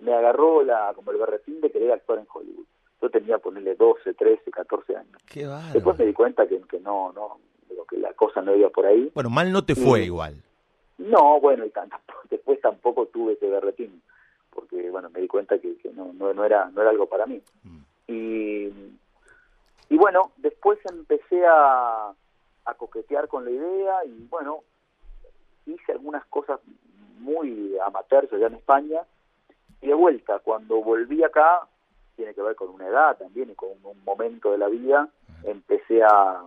me 0.00 0.12
agarró 0.12 0.62
la 0.62 0.92
como 0.94 1.10
el 1.10 1.18
berretín 1.18 1.60
de 1.60 1.70
querer 1.70 1.92
actuar 1.92 2.18
en 2.18 2.26
Hollywood. 2.32 2.66
Yo 3.02 3.10
tenía, 3.10 3.38
ponerle 3.38 3.74
12, 3.74 4.14
13, 4.14 4.50
14 4.50 4.96
años. 4.96 5.22
Qué 5.26 5.46
Después 5.72 5.98
me 5.98 6.06
di 6.06 6.12
cuenta 6.12 6.46
que, 6.46 6.60
que 6.62 6.80
no, 6.80 7.12
no, 7.12 7.38
que 7.88 7.98
la 7.98 8.12
cosa 8.14 8.40
no 8.40 8.54
iba 8.54 8.70
por 8.70 8.86
ahí. 8.86 9.10
Bueno, 9.14 9.30
mal 9.30 9.52
no 9.52 9.64
te 9.64 9.74
fue 9.74 10.04
igual. 10.04 10.42
No, 10.98 11.40
bueno, 11.40 11.64
y 11.64 11.70
tampoco- 11.70 12.22
después 12.30 12.60
tampoco 12.60 13.06
tuve 13.06 13.34
ese 13.34 13.48
berretín, 13.48 14.02
porque 14.50 14.90
bueno, 14.90 15.10
me 15.10 15.20
di 15.20 15.28
cuenta 15.28 15.58
que, 15.58 15.76
que 15.78 15.90
no, 15.92 16.12
no, 16.12 16.32
no 16.32 16.44
era 16.44 16.70
no 16.70 16.80
era 16.80 16.90
algo 16.90 17.06
para 17.06 17.26
mí. 17.26 17.42
Mm. 17.62 17.78
Y, 18.08 18.64
y 19.88 19.96
bueno, 19.96 20.32
después 20.36 20.78
empecé 20.90 21.44
a, 21.46 22.12
a 22.64 22.74
coquetear 22.74 23.28
con 23.28 23.44
la 23.44 23.50
idea 23.50 24.04
y 24.04 24.26
bueno, 24.28 24.62
hice 25.66 25.92
algunas 25.92 26.24
cosas 26.26 26.60
muy 27.18 27.76
amateurs 27.78 28.32
allá 28.32 28.48
en 28.48 28.54
España 28.54 29.00
y 29.80 29.88
de 29.88 29.94
vuelta, 29.94 30.38
cuando 30.38 30.82
volví 30.82 31.22
acá, 31.22 31.66
tiene 32.16 32.32
que 32.34 32.42
ver 32.42 32.54
con 32.54 32.70
una 32.70 32.86
edad 32.86 33.18
también 33.18 33.50
y 33.50 33.54
con 33.54 33.70
un 33.82 34.04
momento 34.04 34.52
de 34.52 34.58
la 34.58 34.68
vida, 34.68 35.08
empecé 35.42 36.02
a, 36.02 36.42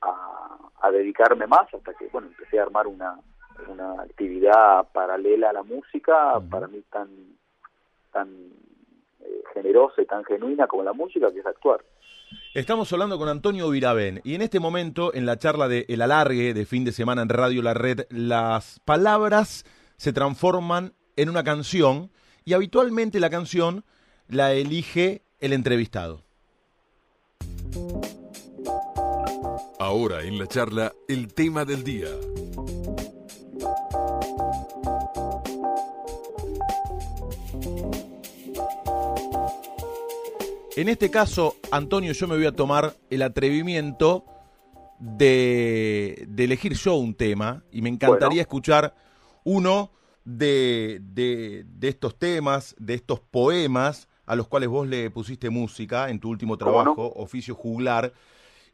a, 0.00 0.90
dedicarme 0.90 1.46
más 1.46 1.72
hasta 1.74 1.92
que, 1.94 2.06
bueno, 2.08 2.28
empecé 2.28 2.58
a 2.58 2.62
armar 2.62 2.86
una, 2.86 3.18
una 3.66 4.02
actividad 4.02 4.88
paralela 4.92 5.50
a 5.50 5.52
la 5.52 5.62
música, 5.62 6.40
para 6.50 6.66
mí 6.68 6.82
tan, 6.90 7.08
tan 8.12 8.28
eh, 9.20 9.42
generosa 9.54 10.02
y 10.02 10.06
tan 10.06 10.24
genuina 10.24 10.66
como 10.66 10.82
la 10.82 10.92
música, 10.92 11.32
que 11.32 11.40
es 11.40 11.46
actuar. 11.46 11.80
Estamos 12.54 12.92
hablando 12.92 13.18
con 13.18 13.28
Antonio 13.28 13.70
Virabén 13.70 14.20
y 14.24 14.34
en 14.34 14.42
este 14.42 14.60
momento, 14.60 15.14
en 15.14 15.26
la 15.26 15.38
charla 15.38 15.68
de 15.68 15.86
El 15.88 16.02
Alargue 16.02 16.54
de 16.54 16.66
fin 16.66 16.84
de 16.84 16.92
semana 16.92 17.22
en 17.22 17.28
Radio 17.28 17.62
La 17.62 17.74
Red, 17.74 18.06
las 18.10 18.80
palabras 18.80 19.64
se 19.96 20.12
transforman 20.12 20.92
en 21.16 21.28
una 21.28 21.42
canción 21.42 22.10
y 22.44 22.54
habitualmente 22.54 23.20
la 23.20 23.30
canción 23.30 23.84
la 24.28 24.52
elige 24.52 25.22
el 25.40 25.52
entrevistado. 25.52 26.22
Ahora 29.78 30.22
en 30.22 30.38
la 30.38 30.46
charla, 30.46 30.92
el 31.08 31.32
tema 31.32 31.64
del 31.64 31.84
día. 31.84 32.08
En 40.78 40.88
este 40.88 41.10
caso, 41.10 41.56
Antonio, 41.72 42.12
yo 42.12 42.28
me 42.28 42.36
voy 42.36 42.46
a 42.46 42.52
tomar 42.52 42.96
el 43.10 43.22
atrevimiento 43.22 44.24
de, 45.00 46.28
elegir 46.38 46.74
yo 46.74 46.94
un 46.94 47.16
tema 47.16 47.64
y 47.72 47.82
me 47.82 47.88
encantaría 47.88 48.42
escuchar 48.42 48.94
uno 49.42 49.90
de, 50.24 51.00
de, 51.02 51.66
estos 51.88 52.16
temas, 52.16 52.76
de 52.78 52.94
estos 52.94 53.18
poemas 53.18 54.08
a 54.24 54.36
los 54.36 54.46
cuales 54.46 54.68
vos 54.68 54.86
le 54.86 55.10
pusiste 55.10 55.50
música 55.50 56.10
en 56.10 56.20
tu 56.20 56.28
último 56.28 56.56
trabajo, 56.56 57.12
Oficio 57.16 57.56
Juglar, 57.56 58.12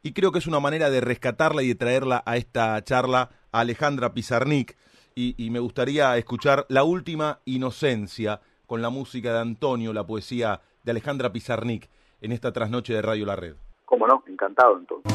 y 0.03 0.13
creo 0.13 0.31
que 0.31 0.37
es 0.37 0.45
una 0.45 0.59
manera 0.59 0.91
de 0.91 1.01
rescatarla 1.01 1.63
y 1.63 1.69
de 1.69 1.75
traerla 1.75 2.21
a 2.27 2.37
esta 2.37 2.83
charla 2.83 3.31
a 3.51 3.61
Alejandra 3.61 4.13
Pizarnik, 4.13 4.77
y, 5.15 5.33
y 5.43 5.49
me 5.49 5.57
gustaría 5.57 6.15
escuchar 6.17 6.67
La 6.69 6.83
Última 6.83 7.39
Inocencia 7.45 8.41
con 8.67 8.83
la 8.83 8.91
música 8.91 9.33
de 9.33 9.39
Antonio, 9.39 9.91
la 9.91 10.05
poesía 10.05 10.61
de 10.85 10.91
Alejandra 10.91 11.31
Pizarnik 11.31 11.89
en 12.21 12.31
esta 12.31 12.53
trasnoche 12.53 12.93
de 12.93 13.01
Radio 13.01 13.25
La 13.25 13.35
Red. 13.35 13.55
Cómo 13.85 14.07
no, 14.07 14.23
encantado 14.27 14.77
entonces. 14.77 15.11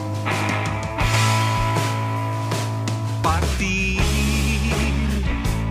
Partir 3.22 4.00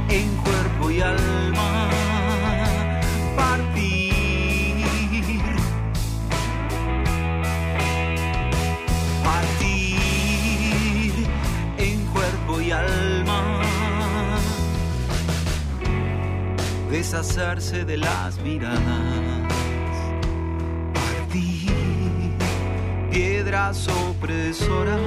en 0.09 0.37
cuerpo 0.37 0.89
y 0.89 1.01
alma. 1.01 1.89
Partir. 3.35 4.85
Partir 9.23 10.31
en 11.77 12.05
cuerpo 12.07 12.61
y 12.61 12.71
alma. 12.71 13.61
Deshacerse 16.89 17.85
de 17.85 17.97
las 17.97 18.39
miradas 18.41 19.48
opresoras 23.77 24.99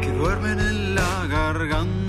que 0.00 0.08
duermen 0.12 0.60
en 0.60 0.94
la 0.94 1.26
garganta. 1.28 2.03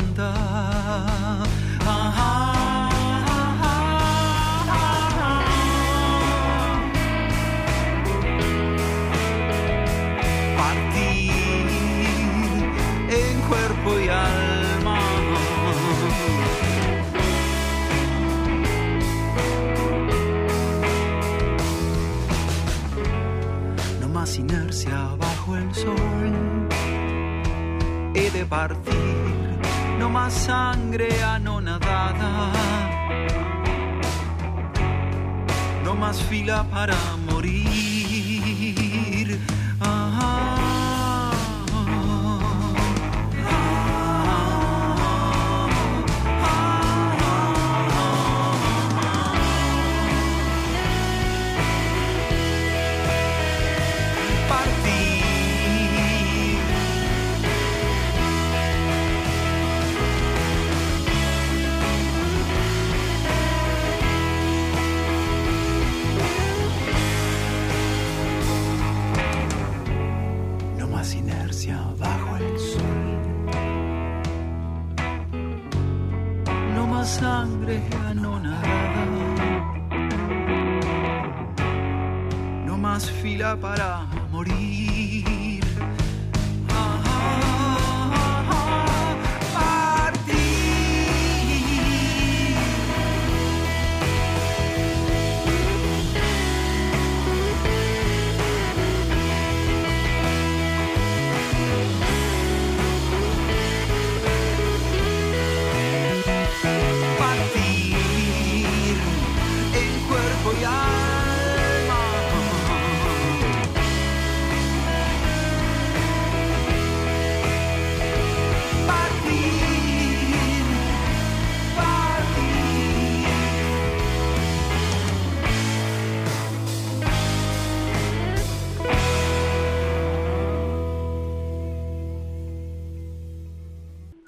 No 29.99 30.09
más 30.09 30.33
sangre 30.33 31.09
anonadada. 31.21 32.53
No 35.83 35.93
más 35.95 36.21
fila 36.23 36.65
para 36.71 36.95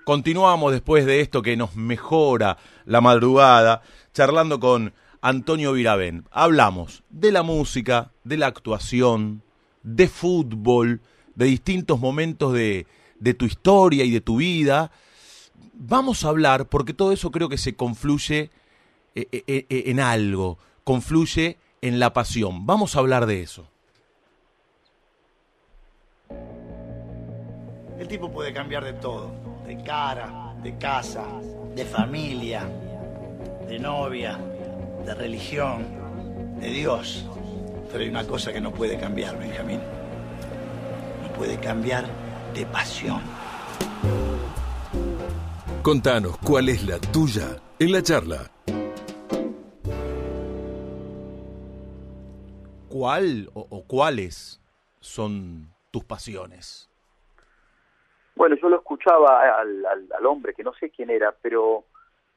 Continuamos 0.08 0.72
después 0.72 1.06
de 1.06 1.20
esto 1.20 1.41
que 1.41 1.58
nos 1.58 1.76
mejora 1.76 2.58
la 2.86 3.02
madrugada, 3.02 3.82
charlando 4.13 4.58
con 4.58 4.93
Antonio 5.20 5.74
Virabén. 5.74 6.24
Hablamos 6.32 7.04
de 7.10 7.34
la 7.34 7.43
música, 7.43 8.13
de 8.24 8.38
la 8.38 8.48
actuación, 8.48 9.43
de 9.84 10.08
fútbol, 10.08 11.02
de 11.36 11.48
distintos 11.48 12.00
momentos 12.00 12.54
de, 12.54 12.88
tu 13.38 13.43
historia 13.43 14.06
y 14.06 14.12
de 14.12 14.22
tu 14.22 14.38
vida. 14.38 14.91
Vamos 15.74 16.24
a 16.24 16.30
hablar, 16.30 16.70
porque 16.70 16.93
todo 16.93 17.12
eso 17.12 17.30
creo 17.30 17.50
que 17.50 17.58
se 17.58 17.76
confluye 17.76 18.50
eh, 19.13 19.28
eh, 19.34 19.43
eh, 19.46 19.84
en 19.88 20.00
algo, 20.00 20.58
confluye 20.86 21.58
en 21.82 22.00
la 22.00 22.13
pasión. 22.13 22.65
Vamos 22.65 22.96
a 22.96 23.00
hablar 23.00 23.26
de 23.26 23.41
eso. 23.41 23.67
El 28.00 28.08
tipo 28.08 28.32
puede 28.32 28.54
cambiar 28.54 28.86
de 28.86 28.93
todo, 28.93 29.34
de 29.67 29.84
cara, 29.84 30.56
de 30.63 30.77
casa, 30.77 31.25
de 31.75 31.84
familia, 31.84 32.65
de 33.67 33.77
novia, 33.77 34.39
de 35.06 35.13
religión, 35.13 35.86
de 36.62 36.69
Dios. 36.69 37.25
Pero 37.91 38.01
hay 38.01 38.10
una 38.10 38.25
cosa 38.25 38.53
que 38.53 38.62
no 38.62 38.71
puede 38.71 38.97
cambiar, 38.97 39.38
Benjamín. 39.38 39.82
No 41.21 41.34
puede 41.34 41.60
cambiar 41.60 42.06
de 42.53 42.65
pasión. 42.65 43.21
Contanos 45.82 46.38
cuál 46.38 46.69
es 46.69 46.86
la 46.86 46.97
tuya 46.99 47.58
en 47.77 47.91
la 47.91 48.01
charla. 48.01 48.49
¿Cuál 52.88 53.49
o, 53.53 53.67
o 53.69 53.84
cuáles 53.84 54.62
son 55.01 55.73
tus 55.91 56.06
pasiones? 56.06 56.87
Bueno, 58.38 58.56
yo 58.62 58.69
lo 58.69 58.78
escuchaba 58.78 59.60
al, 59.60 59.86
al, 59.86 60.08
al 60.17 60.26
hombre, 60.26 60.54
que 60.54 60.63
no 60.63 60.73
sé 60.76 60.89
quién 60.89 61.10
era, 61.10 61.36
pero 61.41 61.86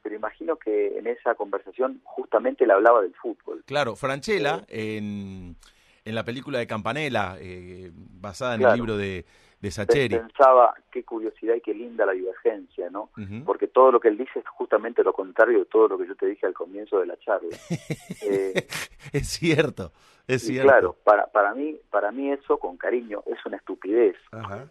pero 0.03 0.15
imagino 0.15 0.55
que 0.55 0.97
en 0.97 1.05
esa 1.05 1.35
conversación 1.35 2.01
justamente 2.03 2.65
le 2.65 2.73
hablaba 2.73 3.01
del 3.03 3.13
fútbol. 3.13 3.63
Claro, 3.67 3.95
Franchella, 3.95 4.65
en, 4.67 5.55
en 6.03 6.15
la 6.15 6.23
película 6.25 6.57
de 6.57 6.65
Campanella, 6.65 7.35
eh, 7.39 7.91
basada 7.93 8.55
en 8.55 8.61
Claro. 8.61 8.73
el 8.73 8.79
libro 8.79 8.97
de, 8.97 9.25
de 9.59 9.69
Sacheri. 9.71 10.17
Pensaba, 10.17 10.73
qué 10.91 11.03
curiosidad 11.03 11.53
y 11.53 11.61
qué 11.61 11.75
linda 11.75 12.07
la 12.07 12.13
divergencia, 12.13 12.89
¿no? 12.89 13.11
Porque 13.45 13.67
todo 13.67 13.91
lo 13.91 13.99
que 13.99 14.07
él 14.07 14.17
dice 14.17 14.39
es 14.39 14.47
justamente 14.47 15.03
lo 15.03 15.13
contrario 15.13 15.59
de 15.59 15.65
todo 15.65 15.87
lo 15.87 15.99
que 15.99 16.07
yo 16.07 16.15
te 16.15 16.25
dije 16.25 16.47
al 16.47 16.55
comienzo 16.55 16.99
de 16.99 17.05
la 17.05 17.17
charla. 17.19 17.55
Eh, 18.23 18.67
es 19.13 19.27
cierto, 19.27 19.91
es 20.27 20.43
cierto. 20.43 20.67
claro, 20.67 20.95
para, 21.03 21.27
para, 21.27 21.53
mí, 21.53 21.77
para 21.91 22.11
mí 22.11 22.31
eso, 22.31 22.57
con 22.57 22.75
cariño, 22.77 23.21
es 23.27 23.37
una 23.45 23.57
estupidez. 23.57 24.15
Ajá. 24.31 24.65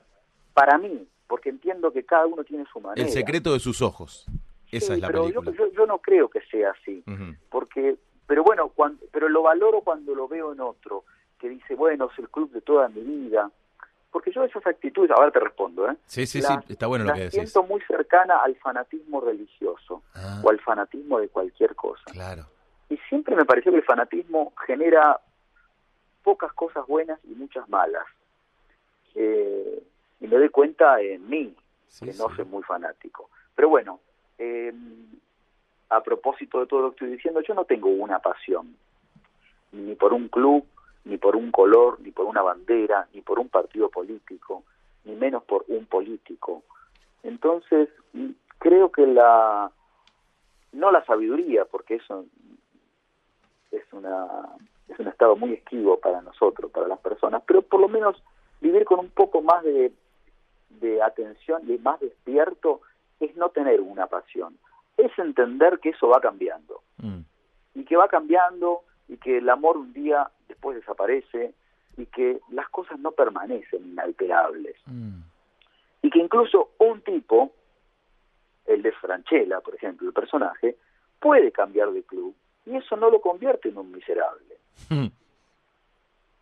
Para 0.54 0.76
mí, 0.78 1.06
porque 1.30 1.48
entiendo 1.48 1.92
que 1.92 2.02
cada 2.04 2.26
uno 2.26 2.42
tiene 2.42 2.64
su 2.72 2.80
manera. 2.80 3.06
El 3.06 3.12
secreto 3.12 3.52
de 3.52 3.60
sus 3.60 3.80
ojos. 3.82 4.26
Esa 4.72 4.86
Sí, 4.88 4.92
es 4.94 5.00
la 5.00 5.06
pero 5.06 5.22
película. 5.22 5.52
Yo, 5.52 5.66
yo, 5.66 5.72
yo 5.72 5.86
no 5.86 5.98
creo 5.98 6.28
que 6.28 6.40
sea 6.42 6.72
así. 6.72 7.04
Porque 7.48 7.96
pero 8.26 8.42
bueno 8.44 8.68
cuando, 8.68 9.04
pero 9.12 9.28
lo 9.28 9.42
valoro 9.42 9.80
cuando 9.82 10.14
lo 10.14 10.26
veo 10.28 10.52
en 10.52 10.60
otro 10.60 11.04
que 11.38 11.48
dice 11.48 11.74
bueno 11.74 12.10
es 12.12 12.18
el 12.18 12.28
club 12.28 12.50
de 12.52 12.60
toda 12.60 12.88
mi 12.88 13.00
vida 13.00 13.50
porque 14.12 14.30
yo 14.32 14.44
esas 14.44 14.64
actitudes 14.66 15.10
ahora 15.12 15.30
te 15.32 15.40
respondo 15.40 15.88
¿eh? 15.90 15.96
Sí, 16.06 16.26
sí, 16.26 16.40
Las- 16.40 16.64
sí, 16.64 16.72
está 16.72 16.86
bueno 16.86 17.04
lo 17.06 17.12
que 17.14 17.20
decís. 17.20 17.34
siento 17.34 17.62
muy 17.64 17.80
cercana 17.82 18.38
al 18.38 18.54
fanatismo 18.56 19.20
religioso 19.20 20.02
Ah, 20.14 20.40
o 20.44 20.50
al 20.50 20.60
fanatismo 20.60 21.18
de 21.18 21.28
cualquier 21.28 21.74
cosa 21.74 22.04
claro. 22.12 22.44
y 22.88 22.96
siempre 23.08 23.34
me 23.34 23.44
pareció 23.44 23.72
que 23.72 23.78
el 23.78 23.84
fanatismo 23.84 24.52
genera 24.66 25.18
pocas 26.22 26.52
cosas 26.52 26.86
buenas 26.86 27.18
y 27.24 27.34
muchas 27.34 27.68
malas 27.68 28.04
Eh, 29.16 29.82
y 30.20 30.26
me 30.26 30.36
doy 30.36 30.48
cuenta 30.50 31.00
en 31.00 31.28
mí 31.28 31.54
Sí, 31.88 32.04
que 32.04 32.12
no 32.12 32.28
sí. 32.30 32.36
soy 32.36 32.44
muy 32.44 32.62
fanático. 32.62 33.30
Pero 33.54 33.68
bueno, 33.68 34.00
eh, 34.38 34.72
a 35.88 36.02
propósito 36.02 36.60
de 36.60 36.66
todo 36.66 36.82
lo 36.82 36.90
que 36.90 36.94
estoy 36.96 37.10
diciendo, 37.10 37.40
yo 37.40 37.54
no 37.54 37.64
tengo 37.64 37.88
una 37.88 38.20
pasión, 38.20 38.76
ni 39.72 39.94
por 39.96 40.12
un 40.12 40.28
club, 40.28 40.64
ni 41.04 41.16
por 41.18 41.34
un 41.34 41.50
color, 41.50 41.98
ni 42.00 42.12
por 42.12 42.26
una 42.26 42.42
bandera, 42.42 43.08
ni 43.12 43.22
por 43.22 43.38
un 43.40 43.48
partido 43.48 43.88
político, 43.88 44.62
ni 45.04 45.16
menos 45.16 45.42
por 45.44 45.64
un 45.68 45.86
político. 45.86 46.62
Entonces, 47.22 47.88
mm, 48.12 48.30
creo 48.58 48.92
que 48.92 49.06
la, 49.06 49.70
no 50.72 50.90
la 50.92 51.04
sabiduría, 51.04 51.64
porque 51.64 51.96
eso 51.96 52.24
es 53.72 53.84
una 53.92 54.26
es 54.88 54.98
un 54.98 55.06
estado 55.06 55.36
muy 55.36 55.52
esquivo 55.52 55.98
para 56.00 56.20
nosotros, 56.20 56.70
para 56.72 56.88
las 56.88 56.98
personas, 56.98 57.42
pero 57.46 57.62
por 57.62 57.80
lo 57.80 57.88
menos 57.88 58.20
vivir 58.60 58.84
con 58.84 58.98
un 58.98 59.10
poco 59.10 59.40
más 59.40 59.62
de, 59.62 59.92
de 60.70 61.02
atención, 61.02 61.66
de 61.66 61.78
más 61.78 62.00
despierto, 62.00 62.80
es 63.18 63.34
no 63.36 63.50
tener 63.50 63.80
una 63.80 64.06
pasión, 64.06 64.56
es 64.96 65.10
entender 65.18 65.78
que 65.80 65.90
eso 65.90 66.08
va 66.08 66.20
cambiando 66.20 66.82
Mm. 66.98 67.20
y 67.74 67.84
que 67.84 67.96
va 67.96 68.08
cambiando 68.08 68.82
y 69.08 69.16
que 69.16 69.38
el 69.38 69.48
amor 69.48 69.76
un 69.76 69.92
día 69.92 70.30
después 70.48 70.76
desaparece 70.76 71.54
y 71.96 72.06
que 72.06 72.40
las 72.50 72.68
cosas 72.68 72.98
no 73.00 73.12
permanecen 73.12 73.84
inalterables 73.86 74.76
Mm. 74.86 75.20
y 76.02 76.10
que 76.10 76.18
incluso 76.18 76.70
un 76.78 77.00
tipo, 77.02 77.52
el 78.66 78.82
de 78.82 78.92
Franchella, 78.92 79.60
por 79.60 79.74
ejemplo, 79.74 80.06
el 80.08 80.14
personaje, 80.14 80.76
puede 81.18 81.50
cambiar 81.52 81.90
de 81.92 82.02
club 82.04 82.34
y 82.66 82.76
eso 82.76 82.96
no 82.96 83.10
lo 83.10 83.20
convierte 83.20 83.68
en 83.70 83.78
un 83.78 83.90
miserable. 83.90 84.56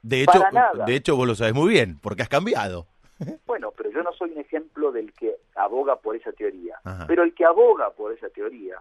De 0.03 0.23
hecho, 0.23 0.41
de 0.87 0.95
hecho, 0.95 1.17
vos 1.17 1.27
lo 1.27 1.35
sabes 1.35 1.55
muy 1.55 1.69
bien, 1.71 1.99
porque 2.01 2.23
has 2.23 2.29
cambiado. 2.29 2.87
Bueno, 3.47 3.73
pero 3.77 3.91
yo 3.91 4.03
no 4.03 4.13
soy 4.13 4.33
un 4.33 4.39
ejemplo 4.39 4.93
del 4.93 5.13
que 5.13 5.37
aboga 5.55 5.97
por 5.97 6.15
esa 6.17 6.33
teoría. 6.33 6.79
Ajá. 6.85 7.07
Pero 7.07 7.23
el 7.23 7.35
que 7.35 7.45
aboga 7.45 7.91
por 7.91 8.13
esa 8.13 8.29
teoría 8.29 8.81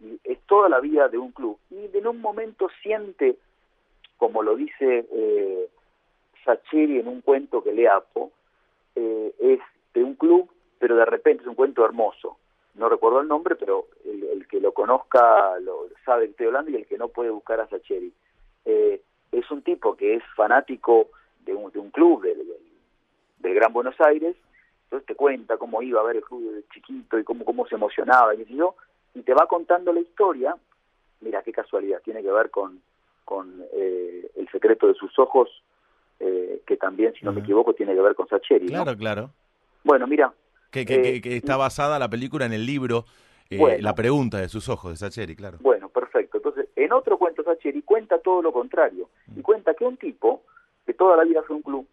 y 0.00 0.18
es 0.24 0.38
toda 0.46 0.68
la 0.68 0.80
vida 0.80 1.08
de 1.08 1.18
un 1.18 1.30
club 1.32 1.56
y 1.70 1.88
en 1.96 2.06
un 2.06 2.20
momento 2.20 2.68
siente, 2.82 3.36
como 4.18 4.42
lo 4.42 4.56
dice 4.56 5.06
eh, 5.10 5.68
Sacheri 6.44 6.98
en 6.98 7.08
un 7.08 7.20
cuento 7.20 7.62
que 7.62 7.72
le 7.72 7.88
apo, 7.88 8.32
eh, 8.96 9.34
es 9.38 9.60
de 9.94 10.02
un 10.04 10.14
club, 10.14 10.50
pero 10.78 10.96
de 10.96 11.04
repente 11.04 11.42
es 11.42 11.48
un 11.48 11.54
cuento 11.54 11.84
hermoso. 11.84 12.36
No 12.74 12.88
recuerdo 12.88 13.20
el 13.20 13.28
nombre, 13.28 13.54
pero 13.54 13.86
el, 14.04 14.24
el 14.24 14.48
que 14.48 14.60
lo 14.60 14.72
conozca 14.72 15.58
lo 15.60 15.86
sabe 16.04 16.24
que 16.26 16.30
estoy 16.32 16.46
hablando 16.48 16.72
y 16.72 16.76
el 16.76 16.86
que 16.86 16.98
no 16.98 17.08
puede 17.08 17.30
buscar 17.30 17.60
a 17.60 17.68
Sacheri. 17.68 18.12
Eh, 18.64 19.00
es 19.32 19.50
un 19.50 19.62
tipo 19.62 19.96
que 19.96 20.14
es 20.16 20.22
fanático 20.36 21.08
de 21.44 21.54
un, 21.54 21.70
de 21.70 21.78
un 21.78 21.90
club 21.90 22.22
del- 22.22 22.44
del 23.44 23.54
Gran 23.54 23.72
Buenos 23.72 23.94
Aires, 24.00 24.34
entonces 24.84 25.06
te 25.06 25.14
cuenta 25.14 25.56
cómo 25.56 25.82
iba 25.82 26.00
a 26.00 26.04
ver 26.04 26.16
el 26.16 26.22
club 26.24 26.52
de 26.54 26.64
chiquito 26.72 27.18
y 27.18 27.24
cómo, 27.24 27.44
cómo 27.44 27.66
se 27.66 27.74
emocionaba 27.76 28.34
y 28.34 28.44
yo, 28.56 28.74
y 29.14 29.22
te 29.22 29.34
va 29.34 29.46
contando 29.46 29.92
la 29.92 30.00
historia, 30.00 30.56
mira 31.20 31.42
qué 31.42 31.52
casualidad, 31.52 32.00
tiene 32.02 32.22
que 32.22 32.30
ver 32.30 32.50
con, 32.50 32.80
con 33.24 33.62
eh, 33.72 34.28
El 34.36 34.48
secreto 34.50 34.86
de 34.88 34.94
sus 34.94 35.16
ojos, 35.18 35.48
eh, 36.20 36.62
que 36.66 36.76
también, 36.76 37.12
si 37.14 37.24
no 37.24 37.32
me 37.32 37.40
equivoco, 37.40 37.74
tiene 37.74 37.94
que 37.94 38.00
ver 38.00 38.14
con 38.14 38.28
Sacheri. 38.28 38.66
¿no? 38.66 38.82
Claro, 38.84 38.96
claro. 38.98 39.30
Bueno, 39.84 40.06
mira, 40.06 40.32
Que, 40.70 40.84
que, 40.84 40.94
Eh, 40.94 41.02
que- 41.02 41.20
que 41.20 41.36
está 41.36 41.56
basada 41.56 41.98
la 41.98 42.08
película 42.08 42.46
en 42.46 42.52
el 42.52 42.64
libro 42.66 43.04
eh, 43.50 43.58
Bueno. 43.58 43.78
La 43.82 43.94
pregunta 43.94 44.38
de 44.38 44.48
sus 44.48 44.68
ojos, 44.70 44.90
de 44.92 44.96
Sacheri, 44.96 45.36
claro. 45.36 45.58
Bueno, 45.60 45.88
perfecto. 45.90 46.38
Entonces, 46.38 46.66
en 46.76 46.92
otro 46.92 47.18
cuento 47.18 47.42
Sacheri 47.44 47.82
cuenta 47.82 48.18
todo 48.18 48.40
lo 48.42 48.52
contrario. 48.52 49.10
Y 49.36 49.42
cuenta 49.42 49.74
que 49.74 49.84
un 49.84 49.98
tipo, 49.98 50.42
que 50.86 50.94
toda 50.94 51.14
la 51.16 51.24
vida 51.24 51.42
fue 51.42 51.56
un 51.56 51.62
club, 51.62 51.86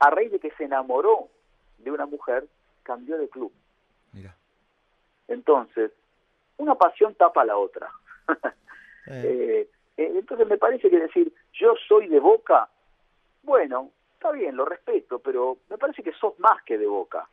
a 0.00 0.10
raíz 0.10 0.32
de 0.32 0.38
que 0.40 0.50
se 0.52 0.64
enamoró 0.64 1.28
de 1.78 1.90
una 1.90 2.06
mujer, 2.06 2.46
cambió 2.82 3.16
de 3.18 3.28
club. 3.28 3.52
Mira. 4.12 4.34
Entonces, 5.28 5.92
una 6.56 6.74
pasión 6.74 7.14
tapa 7.14 7.42
a 7.42 7.44
la 7.46 7.56
otra. 7.56 7.90
Eh, 9.06 9.68
Eh, 9.96 10.12
entonces 10.18 10.46
me 10.46 10.56
parece 10.56 10.88
que 10.88 10.98
decir, 10.98 11.34
yo 11.54 11.74
soy 11.88 12.06
de 12.06 12.20
Boca, 12.20 12.68
bueno, 13.42 13.90
está 14.14 14.30
bien, 14.30 14.54
lo 14.56 14.64
respeto, 14.64 15.18
pero 15.18 15.58
me 15.68 15.76
parece 15.78 16.02
que 16.02 16.12
sos 16.12 16.38
más 16.38 16.62
que 16.64 16.78
de 16.78 16.86
Boca. 16.86 17.28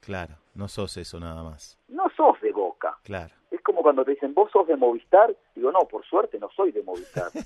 claro, 0.00 0.34
no 0.54 0.66
sos 0.66 0.96
eso 0.96 1.20
nada 1.20 1.42
más. 1.42 1.78
No 1.88 2.08
sos 2.16 2.40
de 2.40 2.52
Boca. 2.52 2.96
Claro. 3.04 3.34
Es 3.50 3.60
como 3.62 3.82
cuando 3.82 4.04
te 4.04 4.12
dicen, 4.12 4.32
vos 4.34 4.50
sos 4.52 4.66
de 4.66 4.76
Movistar. 4.76 5.34
Digo, 5.54 5.72
no, 5.72 5.80
por 5.88 6.04
suerte 6.04 6.38
no 6.38 6.48
soy 6.50 6.72
de 6.72 6.82
Movistar. 6.82 7.30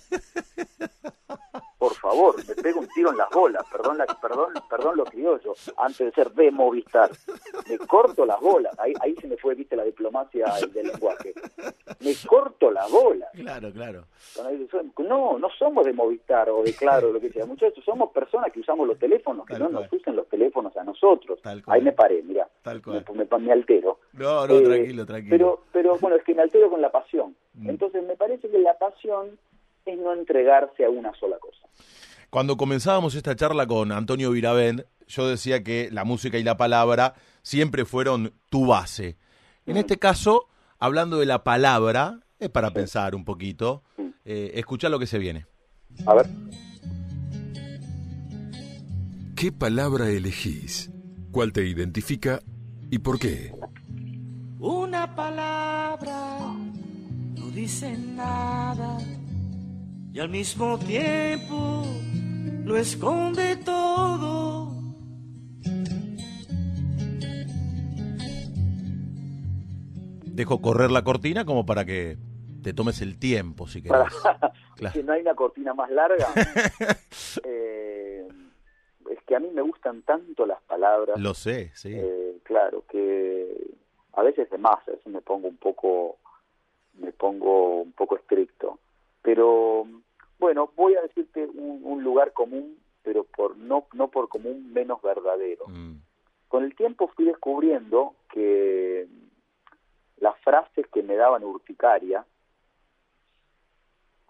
Por 1.78 1.92
favor, 1.96 2.34
me 2.48 2.54
pego 2.54 2.80
un 2.80 2.88
tiro 2.88 3.10
en 3.10 3.18
las 3.18 3.28
bolas. 3.28 3.62
Perdón, 3.70 3.98
la, 3.98 4.06
perdón, 4.06 4.54
perdón 4.70 4.96
lo 4.96 5.04
criollo. 5.04 5.52
Antes 5.76 5.98
de 6.06 6.12
ser 6.12 6.30
de 6.32 6.50
Movistar. 6.50 7.10
Me 7.68 7.76
corto 7.78 8.24
las 8.24 8.40
bolas. 8.40 8.74
Ahí, 8.78 8.94
ahí 9.02 9.14
se 9.16 9.26
me 9.28 9.36
fue, 9.36 9.54
viste, 9.54 9.76
la 9.76 9.84
diplomacia 9.84 10.46
del 10.72 10.86
lenguaje. 10.86 11.34
Me 12.00 12.14
corto 12.26 12.70
las 12.70 12.90
bolas. 12.90 13.28
Claro, 13.34 13.70
claro. 13.70 14.04
No, 14.98 15.38
no 15.38 15.48
somos 15.58 15.84
de 15.84 15.92
Movistar 15.92 16.48
o 16.48 16.62
de 16.62 16.72
Claro, 16.74 17.12
lo 17.12 17.20
que 17.20 17.30
sea. 17.30 17.44
Muchachos, 17.44 17.84
somos 17.84 18.10
personas 18.12 18.50
que 18.50 18.60
usamos 18.60 18.88
los 18.88 18.98
teléfonos, 18.98 19.44
que 19.44 19.52
Tal 19.52 19.64
no 19.64 19.68
cual. 19.70 19.82
nos 19.82 19.92
usen 19.92 20.16
los 20.16 20.26
teléfonos 20.28 20.74
a 20.78 20.84
nosotros. 20.84 21.40
Tal 21.42 21.62
cual. 21.62 21.76
Ahí 21.76 21.82
me 21.84 21.92
paré, 21.92 22.22
mira. 22.22 22.48
Tal 22.62 22.76
Me, 22.76 22.82
cual. 23.04 23.04
me, 23.14 23.38
me 23.40 23.52
altero. 23.52 23.98
No, 24.14 24.46
no, 24.46 24.54
Eh, 24.54 24.62
tranquilo, 24.62 25.04
tranquilo. 25.04 25.30
Pero, 25.36 25.62
pero 25.70 25.93
bueno, 26.00 26.16
es 26.16 26.24
que 26.24 26.34
me 26.34 26.42
altero 26.42 26.70
con 26.70 26.80
la 26.80 26.90
pasión. 26.90 27.36
Mm. 27.54 27.70
Entonces 27.70 28.02
me 28.06 28.16
parece 28.16 28.48
que 28.48 28.58
la 28.58 28.76
pasión 28.78 29.38
es 29.86 29.98
no 29.98 30.12
entregarse 30.12 30.84
a 30.84 30.90
una 30.90 31.12
sola 31.14 31.36
cosa. 31.38 31.66
Cuando 32.30 32.56
comenzábamos 32.56 33.14
esta 33.14 33.36
charla 33.36 33.66
con 33.66 33.92
Antonio 33.92 34.30
Viravent, 34.30 34.82
yo 35.06 35.28
decía 35.28 35.62
que 35.62 35.88
la 35.92 36.04
música 36.04 36.38
y 36.38 36.42
la 36.42 36.56
palabra 36.56 37.14
siempre 37.42 37.84
fueron 37.84 38.32
tu 38.50 38.66
base. 38.66 39.16
En 39.66 39.76
este 39.76 39.98
caso, 39.98 40.48
hablando 40.78 41.18
de 41.18 41.26
la 41.26 41.44
palabra, 41.44 42.20
es 42.38 42.48
para 42.48 42.70
pensar 42.72 43.14
un 43.14 43.24
poquito, 43.24 43.82
Mm. 43.96 44.08
eh, 44.24 44.50
escuchar 44.54 44.90
lo 44.90 44.98
que 44.98 45.06
se 45.06 45.18
viene. 45.18 45.46
A 46.06 46.14
ver, 46.14 46.26
¿Qué 49.36 49.52
palabra 49.52 50.08
elegís? 50.08 50.90
¿Cuál 51.30 51.52
te 51.52 51.66
identifica 51.66 52.40
y 52.90 52.98
por 53.00 53.18
qué? 53.18 53.52
Una 54.66 55.14
palabra 55.14 56.38
no 56.38 57.50
dice 57.50 57.98
nada 57.98 58.96
y 60.10 60.18
al 60.18 60.30
mismo 60.30 60.78
tiempo 60.78 61.84
lo 62.64 62.74
esconde 62.78 63.56
todo. 63.56 64.72
Dejo 70.24 70.62
correr 70.62 70.90
la 70.90 71.04
cortina 71.04 71.44
como 71.44 71.66
para 71.66 71.84
que 71.84 72.16
te 72.62 72.72
tomes 72.72 73.02
el 73.02 73.18
tiempo, 73.18 73.66
si 73.66 73.82
querés. 73.82 74.00
Claro. 74.76 74.92
si 74.94 75.04
no 75.04 75.12
hay 75.12 75.20
una 75.20 75.36
cortina 75.36 75.72
más 75.72 75.88
larga, 75.88 76.26
eh, 77.44 78.26
es 79.08 79.18
que 79.24 79.36
a 79.36 79.38
mí 79.38 79.48
me 79.52 79.62
gustan 79.62 80.02
tanto 80.02 80.46
las 80.46 80.60
palabras. 80.62 81.20
Lo 81.20 81.32
sé, 81.32 81.70
sí. 81.74 81.92
Eh, 81.94 82.38
claro, 82.42 82.82
que 82.90 83.74
a 84.16 84.22
veces 84.22 84.48
de 84.50 84.58
más, 84.58 84.86
a 84.88 84.92
veces 84.92 85.06
me 85.06 85.20
pongo 85.20 85.48
un 85.48 85.56
poco, 85.56 86.18
me 86.94 87.12
pongo 87.12 87.82
un 87.82 87.92
poco 87.92 88.16
estricto. 88.16 88.78
Pero 89.22 89.86
Bueno, 90.38 90.70
voy 90.76 90.94
a 90.96 91.02
decirte 91.02 91.46
un, 91.46 91.80
un 91.84 92.02
lugar 92.04 92.32
común, 92.32 92.78
pero 93.02 93.24
por 93.24 93.56
no, 93.56 93.86
no 93.94 94.08
por 94.08 94.28
común 94.28 94.72
menos 94.72 95.00
verdadero. 95.02 95.66
Mm. 95.68 95.94
Con 96.48 96.64
el 96.64 96.74
tiempo 96.74 97.08
fui 97.08 97.24
descubriendo 97.24 98.14
que 98.30 99.06
las 100.18 100.38
frases 100.40 100.86
que 100.92 101.02
me 101.02 101.16
daban 101.16 101.44
urticaria, 101.44 102.24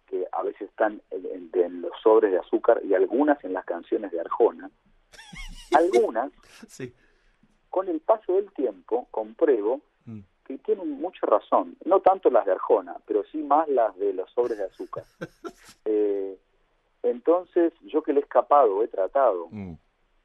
que 0.07 0.27
a 0.33 0.43
veces 0.43 0.69
están 0.69 1.01
en, 1.11 1.27
en- 1.27 1.51
en 1.55 1.81
los 1.83 1.93
sobres 2.03 2.31
de 2.33 2.39
azúcar 2.39 2.81
y 2.85 2.95
algunas 2.95 3.43
en 3.45 3.53
las 3.53 3.65
canciones 3.65 4.11
de 4.13 4.21
Arjona, 4.21 4.71
algunas, 5.73 6.31
Sí. 6.69 6.93
Con 7.75 7.89
el 7.89 7.99
paso 7.99 8.35
del 8.35 8.53
tiempo, 8.53 9.09
compruebo 9.11 9.81
Mm. 10.07 10.21
que 10.47 10.59
tienen 10.59 10.91
mucha 10.93 11.27
razón. 11.27 11.77
No 11.85 11.99
tanto 12.01 12.31
las 12.31 12.45
de 12.47 12.53
Arjona, 12.53 12.95
pero 13.05 13.25
sí 13.33 13.39
más 13.39 13.67
las 13.69 13.97
de 13.97 14.13
los 14.13 14.31
sobres 14.31 14.57
de 14.59 14.65
azúcar. 14.65 15.05
Eh, 15.87 16.39
entonces, 17.03 17.73
yo 17.83 18.03
que 18.05 18.13
le 18.13 18.21
he 18.21 18.23
escapado, 18.23 18.83
he 18.85 18.89
tratado 18.89 19.49
Mm. 19.51 19.75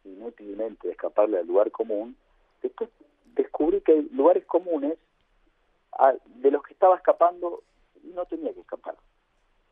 inútilmente 0.05 0.87
de 0.87 0.93
escaparle 0.93 1.39
al 1.39 1.47
lugar 1.47 1.71
común, 1.71 2.15
después 2.61 2.89
descubrí 3.35 3.81
que 3.81 3.93
hay 3.93 4.01
lugares 4.11 4.45
comunes 4.45 4.97
a- 5.93 6.13
de 6.25 6.51
los 6.51 6.61
que 6.63 6.73
estaba 6.73 6.95
escapando 6.97 7.63
y 8.03 8.09
no 8.09 8.25
tenía 8.25 8.53
que 8.53 8.61
escapar. 8.61 8.95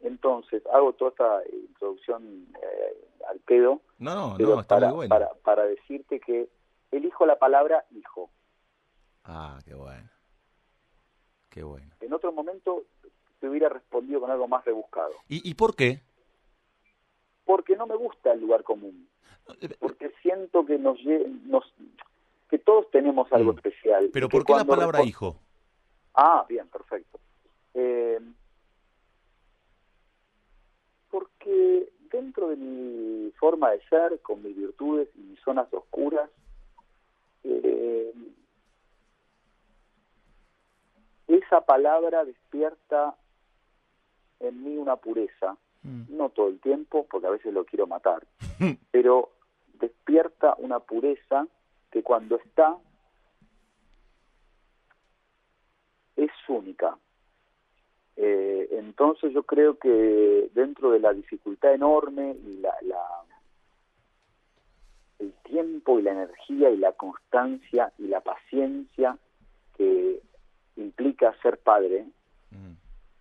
Entonces, 0.02 0.66
hago 0.74 0.94
toda 0.94 1.12
esta 1.12 1.42
introducción 1.54 2.48
eh, 2.62 3.08
al 3.30 3.40
pedo, 3.42 3.82
No, 4.00 4.16
no, 4.16 4.34
pero 4.38 4.56
no, 4.56 4.62
está 4.62 4.76
para, 4.76 4.88
muy 4.88 4.96
bueno. 4.98 5.10
para, 5.16 5.34
para 5.44 5.64
decirte 5.66 6.20
que 6.20 6.48
elijo 6.92 7.26
la 7.26 7.38
palabra 7.40 7.86
hijo. 7.92 8.30
Ah, 9.24 9.60
qué 9.66 9.74
bueno. 9.74 10.10
Qué 11.50 11.64
bueno. 11.64 11.94
En 12.02 12.14
otro 12.14 12.32
momento 12.32 12.84
te 13.40 13.50
hubiera 13.50 13.70
respondido 13.70 14.20
con 14.22 14.32
algo 14.32 14.48
más 14.48 14.64
rebuscado. 14.66 15.12
¿Y, 15.28 15.48
y 15.50 15.54
por 15.56 15.76
qué? 15.76 16.02
Porque 17.46 17.76
no 17.76 17.88
me 17.88 17.96
gusta 17.96 18.32
el 18.34 18.42
lugar 18.42 18.64
común. 18.64 19.08
Eh, 19.62 19.70
Porque 19.80 20.12
siento 20.22 20.66
que 20.66 20.78
nos, 20.78 21.00
nos 21.46 21.64
que 22.50 22.58
todos 22.60 22.90
tenemos 22.92 23.32
algo 23.32 23.54
Mm. 23.54 23.58
especial. 23.58 24.10
Pero 24.14 24.30
¿por 24.30 24.46
qué 24.46 24.54
la 24.54 24.66
palabra 24.66 25.04
hijo? 25.04 25.40
Ah, 26.14 26.46
bien, 26.50 26.68
perfecto. 26.68 27.20
Eh, 27.74 28.20
porque 31.10 31.90
dentro 32.12 32.50
de 32.50 32.56
mi 32.58 33.32
forma 33.32 33.72
de 33.72 33.82
ser, 33.88 34.20
con 34.22 34.42
mis 34.44 34.56
virtudes 34.56 35.10
y 35.16 35.20
mis 35.20 35.40
zonas 35.42 35.72
oscuras, 35.74 36.30
eh, 37.50 38.14
esa 41.28 41.62
palabra 41.62 42.24
despierta 42.26 43.16
en 44.40 44.64
mí 44.64 44.78
una 44.78 44.96
pureza, 44.98 45.58
no 46.10 46.30
todo 46.30 46.50
el 46.50 46.60
tiempo, 46.60 47.06
porque 47.10 47.28
a 47.28 47.32
veces 47.32 47.54
lo 47.54 47.64
quiero 47.66 47.88
matar, 47.88 48.26
pero 48.92 49.32
despierta 49.80 50.56
una 50.58 50.80
pureza 50.80 51.48
que 51.92 52.04
cuando 52.04 52.36
está 52.38 52.78
es 56.16 56.32
única. 56.48 56.98
Eh, 58.16 58.68
entonces 58.72 59.32
yo 59.32 59.44
creo 59.44 59.78
que 59.78 60.50
dentro 60.54 60.90
de 60.92 61.00
la 61.00 61.14
dificultad 61.14 61.74
enorme 61.74 62.36
y 62.46 62.58
la, 62.58 62.74
la- 62.82 63.24
tiempo 65.58 65.98
y 65.98 66.04
la 66.04 66.12
energía 66.12 66.70
y 66.70 66.78
la 66.78 66.92
constancia 66.92 67.92
y 67.98 68.08
la 68.08 68.22
paciencia 68.22 69.18
que 69.76 70.22
implica 70.76 71.34
ser 71.42 71.58
padre, 71.58 72.06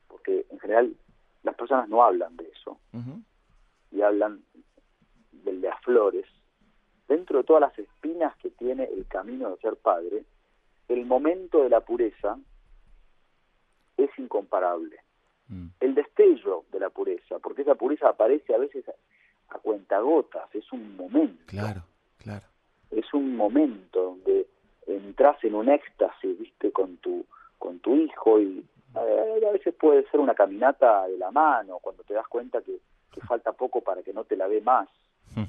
porque 0.07 0.45
en 0.51 0.59
general 0.59 0.95
las 1.43 1.55
personas 1.55 1.89
no 1.89 2.05
hablan 2.05 2.37
de 2.37 2.45
eso 2.49 2.79
y 3.91 4.03
hablan 4.03 4.43
del 5.33 5.63
de 5.63 5.69
las 5.69 5.81
flores, 5.81 6.27
dentro 7.09 7.39
de 7.39 7.45
todas 7.45 7.63
las 7.63 7.79
espinas 7.79 8.37
que 8.37 8.51
tiene 8.51 8.85
el 8.85 9.07
camino 9.07 9.51
de 9.51 9.57
ser 9.57 9.77
padre, 9.77 10.25
el 10.89 11.07
momento 11.07 11.63
de 11.63 11.71
la 11.71 11.81
pureza 11.81 12.37
es 13.97 14.11
incomparable. 14.19 14.99
Mm. 15.49 15.69
El 15.81 15.95
destello 15.95 16.65
de 16.71 16.81
la 16.81 16.91
pureza, 16.91 17.39
porque 17.39 17.63
esa 17.63 17.77
pureza 17.77 18.11
aparece 18.11 18.55
a 18.55 18.59
veces 18.59 18.85
a, 18.89 19.55
a 19.55 19.59
cuentagotas, 19.59 20.55
es 20.55 20.71
un 20.73 20.97
momento, 20.97 21.45
Claro, 21.47 21.83
claro. 22.19 22.45
es 22.91 23.13
un 23.15 23.37
momento 23.37 24.03
donde 24.03 24.47
entras 24.87 25.43
en 25.45 25.55
un 25.55 25.69
éxtasis, 25.69 26.39
viste, 26.39 26.71
con 26.73 26.97
tu 26.99 27.25
con 27.59 27.79
tu 27.81 27.95
hijo 27.97 28.41
y 28.41 28.65
a 28.95 29.51
veces 29.53 29.75
puede 29.75 30.09
ser 30.11 30.21
una 30.21 30.35
caminata 30.35 31.07
de 31.09 31.19
la 31.19 31.31
mano 31.31 31.79
cuando 31.81 32.03
te 32.05 32.15
das 32.15 32.27
cuenta 32.29 32.61
que, 32.63 32.79
que 33.13 33.21
falta 33.23 33.53
poco 33.53 33.81
para 33.83 34.03
que 34.03 34.13
no 34.13 34.25
te 34.25 34.37
la 34.37 34.47
ve 34.47 34.61
más. 34.61 34.89
Mm. 35.35 35.45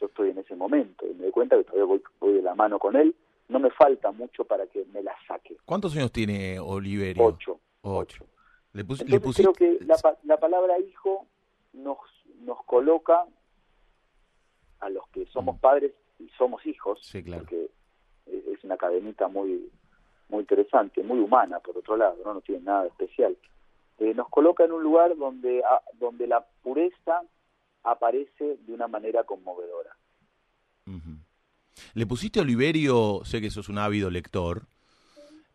Yo 0.00 0.06
estoy 0.06 0.30
en 0.30 0.38
ese 0.38 0.56
momento 0.56 1.06
y 1.06 1.14
me 1.14 1.24
doy 1.24 1.30
cuenta 1.32 1.56
que 1.56 1.64
todavía 1.64 1.84
voy, 1.84 2.02
voy 2.20 2.32
de 2.34 2.42
la 2.42 2.54
mano 2.54 2.78
con 2.78 2.96
él. 2.96 3.14
No 3.48 3.58
me 3.60 3.70
falta 3.70 4.10
mucho 4.10 4.44
para 4.44 4.66
que 4.66 4.84
me 4.86 5.02
la 5.02 5.14
saque. 5.28 5.56
¿Cuántos 5.64 5.94
años 5.96 6.10
tiene 6.12 6.58
Oliverio? 6.58 7.24
Ocho. 7.24 7.60
Ocho. 7.82 8.24
¿Le, 8.72 8.84
pus- 8.84 9.00
Entonces 9.00 9.10
le 9.10 9.20
pusiste? 9.20 9.52
creo 9.52 9.78
que 9.78 9.84
la, 9.84 9.96
la 10.24 10.36
palabra 10.38 10.78
hijo 10.80 11.26
nos, 11.72 11.98
nos 12.40 12.64
coloca 12.64 13.24
a 14.84 14.88
los 14.90 15.06
que 15.08 15.26
somos 15.26 15.58
padres 15.60 15.92
y 16.18 16.28
somos 16.38 16.64
hijos, 16.66 17.00
Sí, 17.02 17.22
claro. 17.22 17.42
porque 17.42 17.70
es 18.26 18.46
es 18.46 18.64
una 18.64 18.76
cadenita 18.76 19.28
muy 19.28 19.70
muy 20.28 20.40
interesante, 20.40 21.02
muy 21.02 21.18
humana 21.20 21.60
por 21.60 21.76
otro 21.76 21.96
lado, 21.96 22.16
no, 22.24 22.34
no 22.34 22.40
tiene 22.40 22.62
nada 22.64 22.82
de 22.82 22.88
especial. 22.88 23.36
Eh, 23.98 24.12
nos 24.14 24.28
coloca 24.28 24.64
en 24.64 24.72
un 24.72 24.82
lugar 24.82 25.16
donde 25.16 25.62
a- 25.64 25.82
donde 25.94 26.26
la 26.26 26.44
pureza 26.62 27.22
aparece 27.82 28.56
de 28.66 28.72
una 28.72 28.88
manera 28.88 29.24
conmovedora. 29.24 29.96
¿Le 31.94 32.06
pusiste 32.06 32.40
Oliverio, 32.40 33.20
sé 33.24 33.40
que 33.40 33.50
sos 33.50 33.68
un 33.68 33.78
ávido 33.78 34.10
lector, 34.10 34.62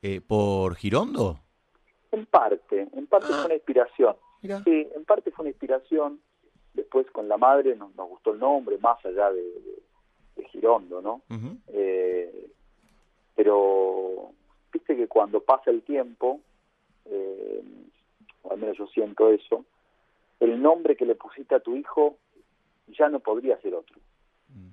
eh, 0.02 0.22
por 0.22 0.76
Girondo? 0.76 1.40
En 2.12 2.26
parte, 2.26 2.88
en 2.94 3.08
parte 3.08 3.28
fue 3.28 3.46
una 3.46 3.54
inspiración. 3.56 4.16
Mirá. 4.42 4.64
Sí, 4.64 4.88
en 4.96 5.06
parte 5.06 5.32
fue 5.32 5.44
una 5.44 5.50
inspiración. 5.50 6.20
Después 6.80 7.10
con 7.12 7.28
la 7.28 7.38
madre 7.38 7.76
nos, 7.76 7.94
nos 7.96 8.08
gustó 8.10 8.32
el 8.34 8.40
nombre, 8.40 8.78
más 8.80 9.04
allá 9.06 9.32
de, 9.32 9.42
de- 9.44 9.82
de 10.38 10.44
Girondo, 10.46 11.02
¿no? 11.02 11.22
Eh, 11.68 12.50
pero 13.36 14.32
viste 14.72 14.96
que 14.96 15.08
cuando 15.08 15.42
pasa 15.42 15.72
el 15.72 15.82
tiempo, 15.84 16.40
eh, 17.06 17.62
o 18.44 18.52
al 18.52 18.60
menos 18.60 18.78
yo 18.78 18.88
siento 18.88 19.30
eso, 19.30 19.66
el 20.40 20.62
nombre 20.62 20.96
que 20.96 21.06
le 21.06 21.16
pusiste 21.16 21.56
a 21.56 21.60
tu 21.60 21.76
hijo 21.76 22.18
ya 22.88 23.10
no 23.10 23.20
podría 23.20 23.60
ser 23.62 23.76
otro, 23.76 23.98
Mm, 24.50 24.70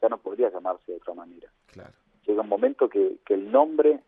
ya 0.00 0.08
no 0.08 0.18
podría 0.18 0.48
llamarse 0.50 0.92
de 0.92 0.98
otra 0.98 1.14
manera. 1.14 1.50
Claro. 1.66 1.92
Llega 2.24 2.42
un 2.42 2.48
momento 2.48 2.88
que, 2.88 3.16
que 3.26 3.34
el 3.34 3.50
nombre 3.50 3.98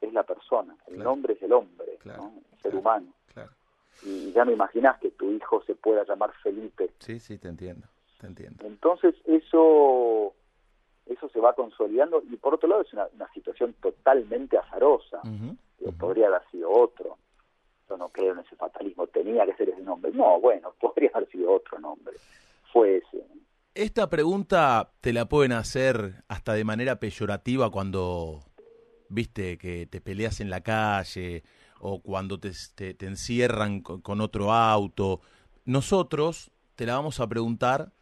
es 0.00 0.12
la 0.12 0.24
persona, 0.24 0.76
el 0.88 0.94
Claro. 0.96 1.10
nombre 1.10 1.34
es 1.34 1.42
el 1.42 1.52
hombre, 1.52 1.96
Claro, 2.00 2.22
¿no? 2.24 2.32
el 2.52 2.60
ser 2.62 2.74
humano. 2.74 3.06
Y 4.02 4.32
ya 4.32 4.44
no 4.44 4.52
imaginas 4.52 4.98
que 4.98 5.10
tu 5.10 5.30
hijo 5.30 5.62
se 5.64 5.74
pueda 5.74 6.04
llamar 6.04 6.32
Felipe. 6.42 6.90
Sí, 6.98 7.20
sí, 7.20 7.38
te 7.38 7.48
entiendo. 7.48 7.86
Te 8.18 8.26
entiendo. 8.26 8.64
Entonces 8.66 9.14
eso 9.24 10.34
eso 11.06 11.28
se 11.28 11.40
va 11.40 11.54
consolidando 11.54 12.22
y 12.30 12.36
por 12.36 12.54
otro 12.54 12.68
lado 12.68 12.82
es 12.82 12.92
una, 12.92 13.06
una 13.14 13.30
situación 13.32 13.74
totalmente 13.80 14.56
azarosa. 14.56 15.20
Podría 15.98 16.28
haber 16.28 16.42
sido 16.50 16.70
otro. 16.70 17.18
Yo 17.88 17.96
no 17.96 18.08
creo 18.10 18.32
en 18.32 18.38
ese 18.40 18.54
fatalismo. 18.54 19.06
Tenía 19.08 19.44
que 19.44 19.54
ser 19.54 19.70
ese 19.70 19.82
nombre. 19.82 20.12
No, 20.12 20.40
bueno, 20.40 20.72
podría 20.80 21.10
haber 21.14 21.28
sido 21.30 21.52
otro 21.52 21.78
nombre. 21.80 22.14
Fue 22.72 22.98
ese. 22.98 23.24
Esta 23.74 24.08
pregunta 24.08 24.92
te 25.00 25.12
la 25.12 25.26
pueden 25.26 25.52
hacer 25.52 26.22
hasta 26.28 26.54
de 26.54 26.64
manera 26.64 27.00
peyorativa 27.00 27.70
cuando 27.70 28.40
viste 29.08 29.58
que 29.58 29.86
te 29.86 30.00
peleas 30.00 30.40
en 30.40 30.50
la 30.50 30.60
calle 30.60 31.42
o 31.80 32.00
cuando 32.02 32.38
te, 32.38 32.52
te- 32.74 32.94
te 32.94 33.06
encierran 33.06 33.80
con, 33.80 34.00
con 34.00 34.20
otro 34.20 34.52
auto. 34.52 35.20
Nosotros 35.64 36.50
te 36.76 36.86
la 36.86 36.94
vamos 36.94 37.20
a 37.20 37.26
preguntar 37.28 37.92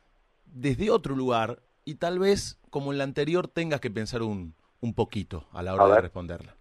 desde 0.47 0.91
otro 0.91 1.15
lugar 1.17 1.63
y 1.85 1.95
tal 1.97 2.19
vez, 2.19 2.59
como 2.71 2.93
en 2.93 2.99
la 2.99 3.05
anterior, 3.05 3.49
tengas 3.49 3.81
que 3.81 3.91
pensar 3.91 4.23
un, 4.23 4.55
un 4.81 4.95
poquito 4.95 5.47
a 5.53 5.63
la 5.63 5.75
hora 5.75 5.85
A 5.85 5.89
de 5.97 6.01
responderla. 6.03 6.55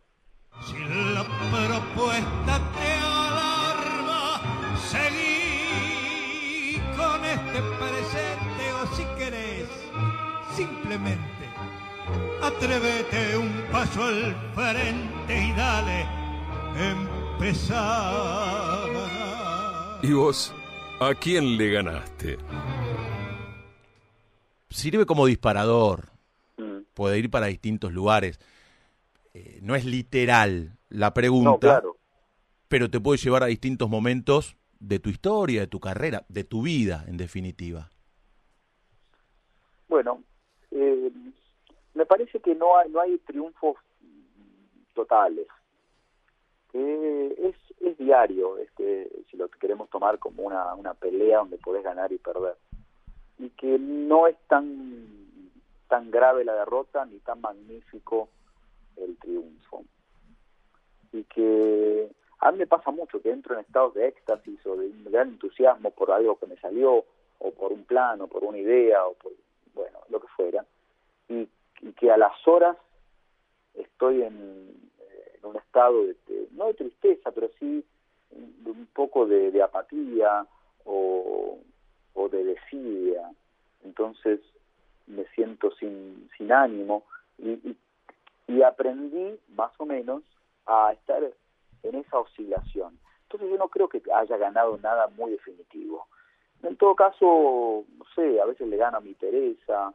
Si 0.66 0.74
la 1.14 1.24
propuesta 1.24 2.60
te 2.76 2.92
alarma, 2.94 4.42
seguí 4.78 6.80
con 6.96 7.24
este 7.26 7.62
presente 7.80 8.74
o 8.74 8.88
si 8.96 9.04
querés, 9.18 9.68
simplemente 10.56 11.24
atrévete 12.42 13.38
un 13.38 13.52
paso 13.72 14.04
al 14.04 14.36
frente 14.56 15.46
y 15.46 15.52
dale, 15.54 16.06
empezar. 16.76 18.90
¿Y 20.04 20.14
vos? 20.14 20.54
¿A 21.00 21.14
quién 21.14 21.58
le 21.58 21.72
ganaste? 21.72 22.38
Sirve 24.70 25.06
como 25.06 25.26
disparador, 25.26 26.10
Mm. 26.58 26.80
puede 26.94 27.20
ir 27.20 27.30
para 27.30 27.46
distintos 27.48 27.94
lugares. 27.94 28.40
Eh, 29.34 29.60
no 29.62 29.76
es 29.76 29.86
literal 29.86 30.78
la 30.90 31.14
pregunta. 31.14 31.50
No, 31.52 31.60
claro. 31.60 31.98
pero 32.68 32.90
te 32.90 33.00
puede 33.00 33.18
llevar 33.18 33.44
a 33.44 33.48
distintos 33.48 33.90
momentos 33.90 34.58
de 34.80 35.00
tu 35.00 35.10
historia, 35.10 35.62
de 35.62 35.68
tu 35.68 35.80
carrera, 35.80 36.26
de 36.28 36.44
tu 36.44 36.64
vida, 36.64 37.06
en 37.08 37.16
definitiva? 37.16 37.90
Bueno, 39.88 40.22
eh, 40.72 41.10
me 41.94 42.06
parece 42.06 42.42
que 42.42 42.54
no 42.56 42.78
hay, 42.78 42.90
no 42.92 43.00
hay 43.00 43.18
triunfos 43.20 43.78
totales. 44.94 45.48
Eh, 46.80 47.36
es, 47.40 47.56
es 47.82 47.98
diario, 47.98 48.60
este, 48.60 49.10
si 49.32 49.36
lo 49.36 49.50
queremos 49.50 49.90
tomar 49.90 50.20
como 50.20 50.44
una, 50.44 50.76
una 50.76 50.94
pelea 50.94 51.40
donde 51.40 51.58
podés 51.58 51.84
ganar 51.84 52.12
y 52.12 52.20
perder. 52.20 52.56
Y 53.40 53.50
que 53.50 53.80
no 53.80 54.28
es 54.28 54.38
tan, 54.48 55.08
tan 55.88 56.12
grave 56.12 56.46
la 56.46 56.54
derrota 56.54 57.04
ni 57.06 57.18
tan 57.18 57.42
magnífico 57.42 58.30
el 58.96 59.18
triunfo. 59.18 59.86
Y 61.12 61.24
que 61.24 62.12
a 62.42 62.52
mí 62.52 62.60
me 62.60 62.68
pasa 62.68 62.92
mucho 62.92 63.24
que 63.24 63.32
entro 63.32 63.56
en 63.56 63.62
estados 63.62 63.96
de 63.96 64.10
éxtasis 64.10 64.64
o 64.68 64.76
de 64.76 64.86
un 64.86 65.06
gran 65.06 65.30
entusiasmo 65.30 65.90
por 65.90 66.12
algo 66.12 66.38
que 66.38 66.46
me 66.46 66.58
salió, 66.58 67.06
o 67.40 67.52
por 67.54 67.72
un 67.74 67.86
plan, 67.86 68.22
o 68.22 68.28
por 68.28 68.44
una 68.44 68.60
idea, 68.60 69.04
o 69.04 69.16
por, 69.16 69.32
bueno, 69.74 69.98
lo 70.10 70.20
que 70.20 70.28
fuera. 70.28 70.64
Y, 71.28 71.50
y 71.82 71.94
que 71.94 72.12
a 72.12 72.18
las 72.18 72.48
horas 72.48 72.78
estoy 73.74 74.22
en, 74.22 74.88
en 75.42 75.50
un 75.50 75.56
estado 75.58 76.06
de, 76.06 76.48
no 76.52 76.68
de 76.68 76.74
tristeza, 76.74 77.32
pero 77.32 77.50
sí 77.60 77.84
de 78.32 78.72
un 78.72 78.88
poco 78.88 79.26
de, 79.26 79.52
de 79.52 79.64
apatía 79.64 80.46
o, 80.86 81.60
o, 82.14 82.30
de 82.30 82.44
desidia. 82.44 83.32
Entonces 83.84 84.40
me 85.08 85.26
siento 85.36 85.72
sin, 85.76 86.30
sin 86.38 86.52
ánimo 86.52 87.04
y, 87.38 87.52
y, 87.52 87.78
y, 88.48 88.62
aprendí 88.62 89.40
más 89.50 89.72
o 89.80 89.86
menos 89.86 90.24
a 90.66 90.92
estar 90.94 91.24
en 91.84 91.96
esa 91.96 92.20
oscilación. 92.20 93.00
Entonces 93.24 93.50
yo 93.50 93.58
no 93.58 93.70
creo 93.70 93.88
que 93.88 94.02
haya 94.14 94.38
ganado 94.38 94.78
nada 94.78 95.08
muy 95.10 95.32
definitivo. 95.32 96.08
En 96.64 96.76
todo 96.76 96.96
caso, 96.96 97.86
no 97.98 98.06
sé, 98.16 98.42
a 98.42 98.46
veces 98.46 98.68
le 98.68 98.78
gano 98.78 98.98
a 98.98 99.02
mi 99.02 99.14
pereza 99.14 99.94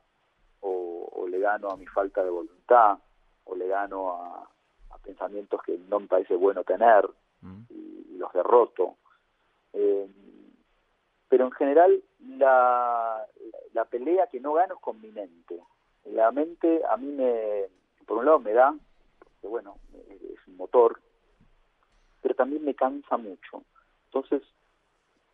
o, 0.60 1.10
o 1.12 1.26
le 1.26 1.40
gano 1.40 1.70
a 1.70 1.76
mi 1.76 1.86
falta 1.86 2.22
de 2.22 2.30
voluntad 2.30 2.98
o 3.44 3.56
le 3.56 3.66
gano 3.66 4.10
a, 4.10 4.48
pensamientos 5.02 5.60
que 5.62 5.78
no 5.88 6.00
me 6.00 6.06
parece 6.06 6.34
bueno 6.34 6.64
tener 6.64 7.08
mm. 7.40 7.62
y, 7.70 8.16
los 8.18 8.32
derroto. 8.32 8.96
Eh, 9.72 10.08
pero 11.28 11.46
en 11.46 11.52
general 11.52 12.02
la, 12.20 13.26
la 13.72 13.84
pelea 13.86 14.26
que 14.28 14.40
no 14.40 14.52
gano 14.54 14.74
es 14.74 14.80
con 14.80 15.00
mi 15.00 15.10
mente. 15.10 15.58
La 16.04 16.30
mente 16.30 16.82
a 16.88 16.96
mí 16.96 17.10
me, 17.12 17.64
por 18.06 18.18
un 18.18 18.26
lado 18.26 18.38
me 18.38 18.52
da, 18.52 18.74
porque 19.18 19.46
bueno, 19.46 19.76
es 19.94 20.46
un 20.46 20.56
motor, 20.56 21.00
pero 22.20 22.34
también 22.34 22.64
me 22.64 22.74
cansa 22.74 23.16
mucho. 23.16 23.62
Entonces, 24.06 24.42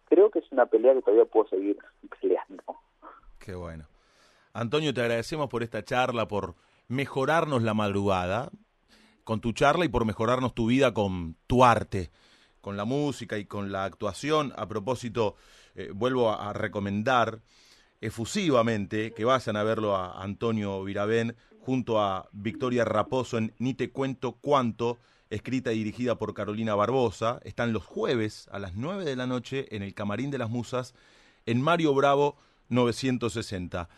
creo 0.08 0.30
que 0.30 0.38
es 0.38 0.52
una 0.52 0.66
pelea 0.66 0.94
que 0.94 1.02
todavía 1.02 1.24
puedo 1.24 1.48
seguir 1.48 1.78
peleando. 2.20 2.64
Qué 3.38 3.54
bueno. 3.54 3.86
Antonio, 4.52 4.92
te 4.94 5.00
agradecemos 5.00 5.48
por 5.48 5.62
esta 5.62 5.82
charla, 5.84 6.26
por 6.26 6.54
mejorarnos 6.88 7.62
la 7.62 7.74
madrugada 7.74 8.50
con 9.28 9.42
tu 9.42 9.52
charla 9.52 9.84
y 9.84 9.88
por 9.88 10.06
mejorarnos 10.06 10.54
tu 10.54 10.68
vida 10.68 10.94
con 10.94 11.36
tu 11.46 11.62
arte, 11.62 12.10
con 12.62 12.78
la 12.78 12.86
música 12.86 13.36
y 13.36 13.44
con 13.44 13.70
la 13.70 13.84
actuación. 13.84 14.54
A 14.56 14.66
propósito, 14.66 15.36
eh, 15.74 15.90
vuelvo 15.94 16.30
a, 16.30 16.48
a, 16.48 16.54
recomendar 16.54 17.42
efusivamente 18.00 19.12
que 19.12 19.26
vayan 19.26 19.56
a 19.56 19.62
verlo 19.64 19.94
a 19.94 20.22
Antonio 20.22 20.82
Virabén 20.82 21.36
junto 21.60 22.00
a 22.00 22.30
Victoria 22.32 22.86
Raposo 22.86 23.36
en 23.36 23.52
Ni 23.58 23.74
te 23.74 23.90
cuento 23.90 24.38
cuánto, 24.40 24.96
escrita 25.28 25.74
y 25.74 25.76
dirigida 25.84 26.16
por 26.16 26.32
Carolina 26.32 26.74
Barbosa. 26.74 27.38
Están 27.44 27.74
los 27.74 27.84
jueves 27.84 28.48
a 28.50 28.58
las 28.58 28.76
9 28.76 29.04
de 29.04 29.16
la 29.16 29.26
noche 29.26 29.66
en 29.76 29.82
el 29.82 29.92
Camarín 29.92 30.30
de 30.30 30.38
las 30.38 30.48
Musas 30.48 30.94
en 31.44 31.60
Mario 31.60 31.92
Bravo 31.92 32.38
960. 32.70 33.90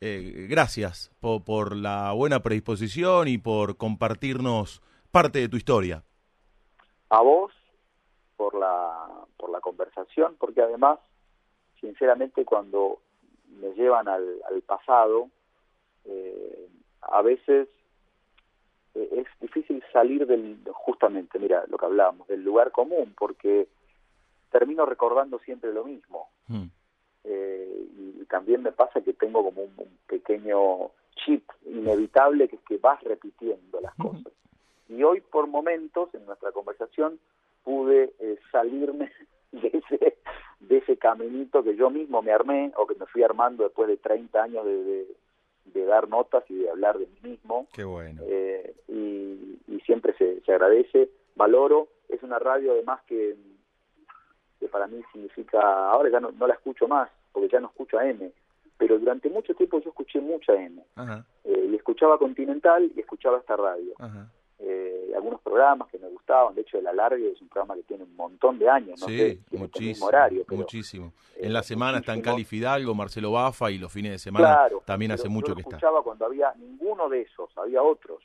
Eh, 0.00 0.46
gracias 0.48 1.10
por, 1.20 1.44
por, 1.44 1.74
la 1.74 2.12
buena 2.12 2.40
predisposición 2.40 3.26
y 3.26 3.38
por 3.38 3.76
compartirnos 3.76 4.80
parte 5.10 5.40
de 5.40 5.48
tu 5.48 5.56
historia. 5.56 6.04
A 7.10 7.20
vos 7.20 7.52
por 8.36 8.54
la, 8.54 9.24
por 9.36 9.50
la 9.50 9.60
conversación, 9.60 10.36
porque 10.38 10.62
además, 10.62 11.00
sinceramente, 11.80 12.44
cuando 12.44 13.00
me 13.60 13.72
llevan 13.74 14.06
al, 14.06 14.24
al 14.48 14.62
pasado, 14.62 15.28
eh, 16.04 16.68
a 17.02 17.22
veces 17.22 17.68
eh, 18.94 19.08
es 19.12 19.26
difícil 19.40 19.82
salir 19.92 20.26
del, 20.26 20.60
justamente, 20.72 21.38
mira, 21.38 21.64
lo 21.68 21.76
que 21.76 21.86
hablábamos, 21.86 22.28
del 22.28 22.44
lugar 22.44 22.70
común, 22.70 23.14
porque 23.18 23.68
termino 24.50 24.86
recordando 24.86 25.38
siempre 25.40 25.72
lo 25.72 25.84
mismo. 25.84 26.28
Mm. 26.46 26.66
Eh, 27.30 27.86
y 27.98 28.24
también 28.24 28.62
me 28.62 28.72
pasa 28.72 29.02
que 29.02 29.12
tengo 29.12 29.44
como 29.44 29.62
un, 29.62 29.72
un, 29.76 29.98
pequeño 30.06 30.90
chip 31.14 31.44
inevitable 31.66 32.48
que 32.48 32.56
es 32.56 32.62
que 32.62 32.78
vas 32.78 33.02
repitiendo 33.04 33.80
las 33.82 33.94
cosas. 33.96 34.32
Y 34.88 35.02
hoy 35.02 35.20
por 35.20 35.46
momentos 35.46 36.08
en 36.14 36.24
nuestra 36.24 36.52
conversación 36.52 37.18
pude 37.64 38.14
eh, 38.18 38.38
salirme 38.50 39.12
de 39.52 39.68
ese, 39.68 40.16
de 40.60 40.76
ese 40.78 40.96
caminito 40.96 41.62
que 41.62 41.76
yo 41.76 41.90
mismo 41.90 42.22
me 42.22 42.32
armé 42.32 42.72
o 42.76 42.86
que 42.86 42.94
me 42.94 43.04
fui 43.04 43.22
armando 43.22 43.64
después 43.64 43.88
de 43.88 43.98
30 43.98 44.42
años 44.42 44.64
de, 44.64 44.84
de, 44.84 45.06
de 45.66 45.84
dar 45.84 46.08
notas 46.08 46.44
y 46.48 46.56
de 46.56 46.70
hablar 46.70 46.96
de 46.98 47.08
mí 47.08 47.30
mismo. 47.32 47.66
Qué 47.74 47.84
bueno. 47.84 48.22
Eh, 48.24 48.74
y, 48.88 49.58
y, 49.66 49.80
siempre 49.84 50.14
se, 50.16 50.40
se 50.40 50.52
agradece, 50.52 51.10
valoro. 51.36 51.88
Es 52.08 52.22
una 52.22 52.38
radio 52.38 52.72
además 52.72 53.02
que 53.06 53.36
que 54.58 54.68
para 54.68 54.86
mí 54.86 55.02
significa, 55.12 55.90
ahora 55.90 56.10
ya 56.10 56.20
no, 56.20 56.32
no, 56.32 56.46
la 56.46 56.54
escucho 56.54 56.88
más, 56.88 57.10
porque 57.32 57.48
ya 57.48 57.60
no 57.60 57.68
escucho 57.68 57.98
a 57.98 58.06
M, 58.06 58.30
pero 58.76 58.98
durante 58.98 59.28
mucho 59.28 59.54
tiempo 59.54 59.80
yo 59.80 59.90
escuché 59.90 60.20
mucha 60.20 60.54
M. 60.54 60.82
Eh, 61.44 61.68
y 61.70 61.74
escuchaba 61.74 62.18
Continental 62.18 62.90
y 62.94 63.00
escuchaba 63.00 63.38
esta 63.38 63.56
radio. 63.56 63.94
Eh, 64.60 65.12
algunos 65.14 65.40
programas 65.40 65.88
que 65.88 65.98
me 65.98 66.08
gustaban, 66.08 66.54
de 66.54 66.62
hecho 66.62 66.78
El 66.78 66.86
Alargue 66.88 67.30
es 67.30 67.40
un 67.40 67.48
programa 67.48 67.76
que 67.76 67.84
tiene 67.84 68.02
un 68.04 68.16
montón 68.16 68.58
de 68.58 68.68
años, 68.68 69.00
no 69.00 69.06
sí, 69.06 69.16
sé, 69.16 69.38
muchísimo, 69.56 70.06
horario. 70.06 70.44
Pero, 70.46 70.58
muchísimo. 70.58 71.12
En 71.36 71.52
la 71.52 71.62
semana 71.62 71.98
están 71.98 72.20
Cali 72.20 72.44
Fidalgo, 72.44 72.92
Marcelo 72.94 73.30
Bafa 73.30 73.70
y 73.70 73.78
los 73.78 73.92
fines 73.92 74.12
de 74.12 74.18
semana 74.18 74.46
claro, 74.46 74.82
también 74.84 75.12
hace 75.12 75.28
mucho 75.28 75.54
que 75.54 75.60
está. 75.60 75.76
escuchaba 75.76 76.02
cuando 76.02 76.26
había 76.26 76.52
ninguno 76.56 77.08
de 77.08 77.22
esos, 77.22 77.56
había 77.56 77.82
otros, 77.82 78.22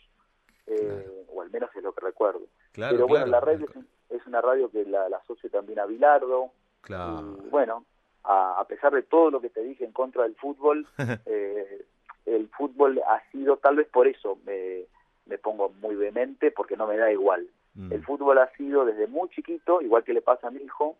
eh, 0.66 0.76
claro. 0.80 1.12
o 1.34 1.42
al 1.44 1.52
menos 1.52 1.70
es 1.76 1.84
lo 1.84 1.94
que 1.94 2.06
recuerdo. 2.06 2.42
Claro, 2.72 2.96
pero 2.96 3.08
bueno, 3.08 3.28
la 3.28 3.40
red 3.40 3.62
es, 3.62 3.70
es, 4.10 4.26
una 4.26 4.42
radio 4.42 4.72
que 4.72 4.86
la, 4.86 5.10
la 5.10 5.18
asocio 5.18 5.52
también 5.52 5.80
a 5.80 5.86
Bilardo. 5.86 6.50
Claro. 6.82 7.38
Y, 7.46 7.50
bueno, 7.50 7.86
a, 8.24 8.60
a, 8.60 8.66
pesar 8.66 8.94
de 8.94 9.04
todo 9.04 9.32
lo 9.32 9.42
que 9.42 9.50
te 9.50 9.62
dije 9.62 9.86
en 9.86 9.92
contra 9.92 10.24
del 10.24 10.36
fútbol, 10.36 10.88
eh, 11.26 11.86
el 12.26 12.48
fútbol 12.50 13.02
ha 13.08 13.22
sido, 13.32 13.58
tal 13.58 13.78
vez 13.78 13.88
por 13.88 14.08
eso 14.08 14.40
me, 14.46 14.86
me 15.26 15.38
pongo 15.38 15.70
muy 15.82 15.96
vehemente, 15.96 16.52
porque 16.52 16.78
no 16.78 16.88
me 16.88 16.98
da 16.98 17.12
igual. 17.12 17.48
Mm. 17.76 17.92
El 17.92 18.04
fútbol 18.04 18.38
ha 18.38 18.50
sido 18.56 18.86
desde 18.86 19.08
muy 19.08 19.30
chiquito, 19.30 19.82
igual 19.82 20.04
que 20.04 20.14
le 20.14 20.22
pasa 20.22 20.48
a 20.48 20.52
mi 20.52 20.62
hijo, 20.62 20.96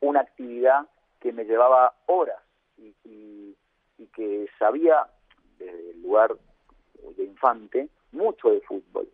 una 0.00 0.20
actividad 0.20 0.86
que 1.20 1.32
me 1.32 1.44
llevaba 1.44 1.94
horas 2.06 2.40
y, 2.78 2.94
y, 3.04 3.56
y 3.98 4.06
que 4.06 4.48
sabía, 4.58 5.06
desde 5.58 5.90
el 5.90 6.02
lugar 6.02 6.34
de 7.16 7.24
infante, 7.24 7.88
mucho 8.12 8.50
de 8.50 8.60
fútbol. 8.60 9.08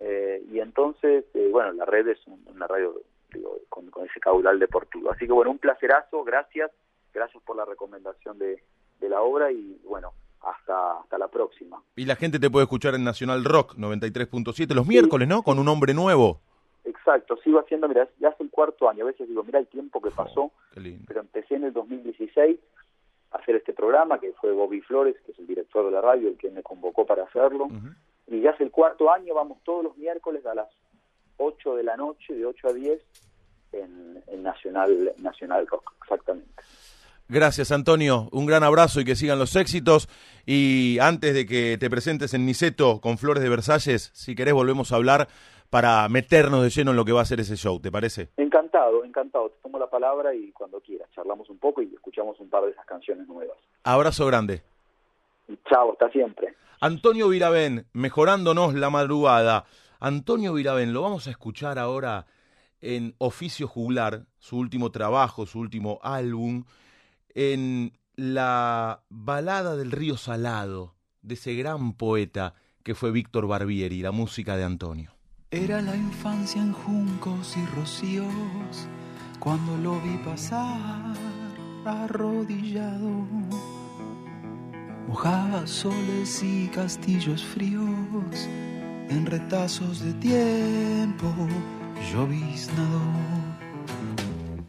Eh, 0.00 0.44
y 0.50 0.58
entonces, 0.58 1.24
eh, 1.34 1.48
bueno, 1.50 1.72
la 1.72 1.84
red 1.84 2.08
es 2.08 2.18
un, 2.26 2.44
una 2.48 2.66
radio 2.66 3.00
digo, 3.38 3.58
con, 3.68 3.90
con, 3.90 4.06
ese 4.06 4.20
caudal 4.20 4.58
deportivo. 4.58 5.10
Así 5.10 5.26
que 5.26 5.32
bueno, 5.32 5.50
un 5.50 5.58
placerazo, 5.58 6.24
gracias, 6.24 6.70
gracias 7.12 7.42
por 7.44 7.56
la 7.56 7.64
recomendación 7.64 8.38
de, 8.38 8.62
de 9.00 9.08
la 9.08 9.20
obra 9.22 9.50
y 9.52 9.80
bueno, 9.84 10.12
hasta, 10.42 11.00
hasta 11.00 11.18
la 11.18 11.28
próxima. 11.28 11.82
Y 11.96 12.04
la 12.04 12.16
gente 12.16 12.38
te 12.38 12.50
puede 12.50 12.64
escuchar 12.64 12.94
en 12.94 13.04
Nacional 13.04 13.44
Rock 13.44 13.74
93.7 13.76 14.74
los 14.74 14.84
sí. 14.84 14.88
miércoles, 14.88 15.28
¿no? 15.28 15.42
Con 15.42 15.58
un 15.58 15.68
hombre 15.68 15.94
nuevo. 15.94 16.40
Exacto, 16.84 17.36
sigo 17.44 17.60
haciendo, 17.60 17.88
mira, 17.88 18.08
ya 18.18 18.28
hace 18.28 18.42
el 18.42 18.50
cuarto 18.50 18.88
año, 18.88 19.04
a 19.04 19.08
veces 19.08 19.28
digo, 19.28 19.44
mira 19.44 19.58
el 19.58 19.68
tiempo 19.68 20.00
que 20.02 20.10
pasó, 20.10 20.42
oh, 20.42 20.52
pero 21.06 21.20
empecé 21.20 21.54
en 21.54 21.64
el 21.64 21.72
2016 21.72 22.58
a 23.30 23.38
hacer 23.38 23.56
este 23.56 23.72
programa, 23.72 24.18
que 24.18 24.32
fue 24.32 24.52
Bobby 24.52 24.80
Flores, 24.80 25.16
que 25.24 25.32
es 25.32 25.38
el 25.38 25.46
director 25.46 25.84
de 25.84 25.92
la 25.92 26.00
radio, 26.00 26.28
el 26.28 26.36
que 26.36 26.50
me 26.50 26.62
convocó 26.62 27.06
para 27.06 27.24
hacerlo, 27.24 27.66
uh 27.66 27.70
-huh. 27.70 27.94
y 28.28 28.40
ya 28.40 28.50
hace 28.50 28.64
el 28.64 28.72
cuarto 28.72 29.12
año, 29.12 29.32
vamos 29.34 29.58
todos 29.62 29.84
los 29.84 29.96
miércoles 29.96 30.44
a 30.44 30.54
las 30.54 30.68
8 31.36 31.76
de 31.76 31.82
la 31.82 31.96
noche, 31.96 32.34
de 32.34 32.46
8 32.46 32.68
a 32.68 32.72
10, 32.72 33.00
en, 33.72 34.22
en 34.26 34.42
Nacional, 34.42 35.12
Nacional 35.18 35.66
Rock, 35.66 35.92
exactamente. 36.02 36.52
Gracias, 37.28 37.72
Antonio. 37.72 38.28
Un 38.30 38.44
gran 38.44 38.62
abrazo 38.62 39.00
y 39.00 39.04
que 39.04 39.16
sigan 39.16 39.38
los 39.38 39.56
éxitos. 39.56 40.08
Y 40.44 40.98
antes 41.00 41.32
de 41.32 41.46
que 41.46 41.78
te 41.78 41.88
presentes 41.88 42.34
en 42.34 42.44
Niceto 42.44 43.00
con 43.00 43.16
Flores 43.16 43.42
de 43.42 43.48
Versalles, 43.48 44.10
si 44.12 44.34
querés 44.34 44.52
volvemos 44.52 44.92
a 44.92 44.96
hablar 44.96 45.28
para 45.70 46.06
meternos 46.10 46.62
de 46.62 46.68
lleno 46.68 46.90
en 46.90 46.98
lo 46.98 47.06
que 47.06 47.12
va 47.12 47.22
a 47.22 47.24
ser 47.24 47.40
ese 47.40 47.56
show, 47.56 47.80
¿te 47.80 47.90
parece? 47.90 48.28
Encantado, 48.36 49.02
encantado. 49.02 49.48
Te 49.48 49.62
tomo 49.62 49.78
la 49.78 49.88
palabra 49.88 50.34
y 50.34 50.52
cuando 50.52 50.78
quieras 50.80 51.08
charlamos 51.14 51.48
un 51.48 51.58
poco 51.58 51.80
y 51.80 51.86
escuchamos 51.94 52.38
un 52.40 52.50
par 52.50 52.64
de 52.64 52.72
esas 52.72 52.84
canciones 52.84 53.26
nuevas. 53.26 53.56
Abrazo 53.82 54.26
grande. 54.26 54.60
Chao, 55.70 55.92
hasta 55.92 56.10
siempre. 56.10 56.54
Antonio 56.82 57.30
Virabén, 57.30 57.86
mejorándonos 57.94 58.74
la 58.74 58.90
madrugada. 58.90 59.64
Antonio 60.02 60.52
Virabén, 60.52 60.92
lo 60.92 61.02
vamos 61.02 61.28
a 61.28 61.30
escuchar 61.30 61.78
ahora 61.78 62.26
en 62.80 63.14
Oficio 63.18 63.68
Juglar, 63.68 64.26
su 64.40 64.56
último 64.56 64.90
trabajo, 64.90 65.46
su 65.46 65.60
último 65.60 66.00
álbum, 66.02 66.64
en 67.36 67.96
la 68.16 69.04
balada 69.08 69.76
del 69.76 69.92
río 69.92 70.16
Salado, 70.16 70.96
de 71.22 71.34
ese 71.34 71.54
gran 71.54 71.92
poeta 71.92 72.54
que 72.82 72.96
fue 72.96 73.12
Víctor 73.12 73.46
Barbieri, 73.46 74.02
la 74.02 74.10
música 74.10 74.56
de 74.56 74.64
Antonio. 74.64 75.12
Era 75.52 75.80
la 75.80 75.94
infancia 75.94 76.60
en 76.60 76.72
juncos 76.72 77.56
y 77.56 77.64
rocíos 77.76 78.88
cuando 79.38 79.76
lo 79.76 80.00
vi 80.00 80.16
pasar 80.24 81.14
arrodillado. 81.84 83.08
Mojaba 85.06 85.64
soles 85.64 86.42
y 86.42 86.66
castillos 86.74 87.44
fríos 87.44 88.48
en 89.10 89.26
retazos 89.26 90.00
de 90.00 90.12
tiempo 90.14 91.32
lloviznado. 92.10 93.00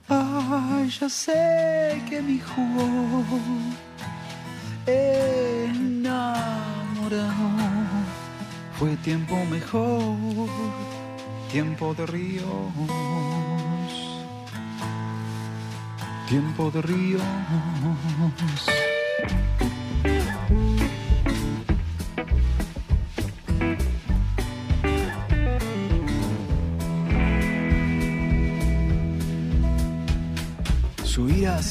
Ay, 0.09 0.89
ya 0.89 1.09
sé 1.09 2.01
que 2.09 2.21
mi 2.21 2.39
jugó 2.39 3.23
enamorado. 4.85 6.13
Fue 8.77 8.95
tiempo 8.97 9.35
mejor, 9.49 10.49
tiempo 11.51 11.93
de 11.93 12.05
ríos, 12.05 12.73
tiempo 16.27 16.69
de 16.71 16.81
ríos. 16.81 17.23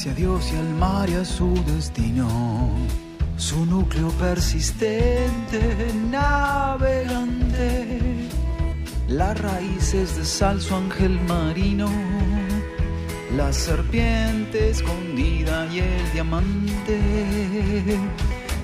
Hacia 0.03 0.15
Dios 0.15 0.51
y 0.51 0.57
al 0.57 0.73
mar 0.73 1.09
y 1.09 1.13
a 1.13 1.23
su 1.23 1.53
destino 1.63 2.27
su 3.37 3.65
núcleo 3.65 4.09
persistente, 4.19 5.61
navegante, 6.11 8.01
las 9.07 9.39
raíces 9.39 10.17
de 10.17 10.25
sal, 10.25 10.59
su 10.59 10.75
ángel 10.75 11.17
marino, 11.21 11.89
la 13.37 13.53
serpiente 13.53 14.71
escondida 14.71 15.69
y 15.71 15.79
el 15.79 16.11
diamante, 16.11 16.99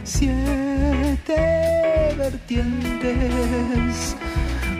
siete 0.03 2.15
vertientes 2.17 4.17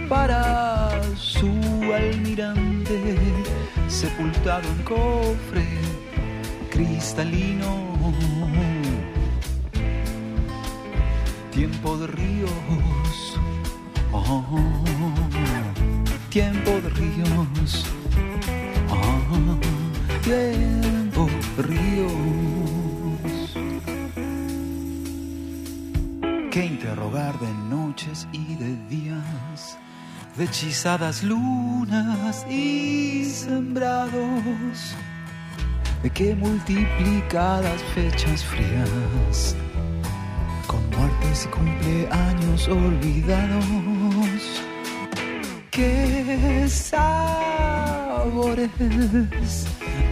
para 0.10 0.92
su 1.16 1.54
almirante, 1.94 3.18
sepultado 3.88 4.68
en 4.68 4.84
cofre 4.84 5.99
cristalino. 6.80 7.74
Tiempo 11.52 11.98
de 11.98 12.08
ríos, 12.08 13.40
oh, 14.14 14.46
tiempo 16.30 16.72
de 16.84 16.90
ríos, 16.90 17.86
oh, 18.90 19.60
tiempo 20.24 21.28
de 21.58 21.64
ríos. 21.64 22.14
Que 26.50 26.66
interrogar 26.66 27.38
de 27.40 27.52
noches 27.76 28.26
y 28.32 28.56
de 28.56 28.78
días, 28.88 29.78
de 30.38 30.46
hechizadas 30.46 31.24
lunas 31.24 32.46
y 32.50 33.26
sembrados, 33.26 34.96
de 36.04 36.10
que 36.10 36.36
multiplicadas 36.36 37.82
fechas 37.94 38.44
frías 38.44 39.56
muertes 41.00 41.46
y 41.46 41.48
cumpleaños 41.50 42.68
olvidados. 42.68 43.64
Qué 45.72 46.68
sabores, 46.68 48.70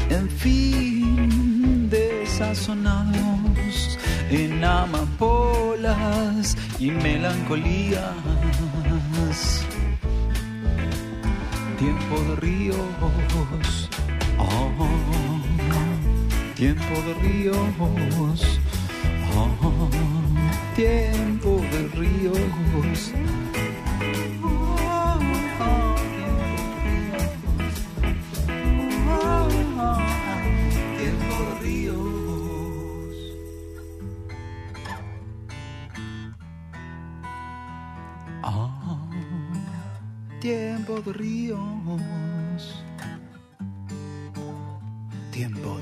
en 0.10 0.30
fin, 0.30 1.90
desazonados 1.90 4.00
en 4.30 4.64
amapolas 4.64 6.56
y 6.80 6.92
melancolías. 6.92 8.14
Tiempo 11.78 12.22
de 12.22 12.36
ríos, 12.38 12.78
oh, 14.40 15.27
tiempo 16.58 16.96
de 17.06 17.14
ríos. 17.14 17.60
Oh, 19.36 19.90
tiempo 20.76 21.62
de 21.72 21.88
ríos. 21.90 23.14
Tiempo 40.40 41.02
de 41.02 41.14
ríos. 41.14 41.62
Ah, 44.02 44.32
tiempo 45.32 45.77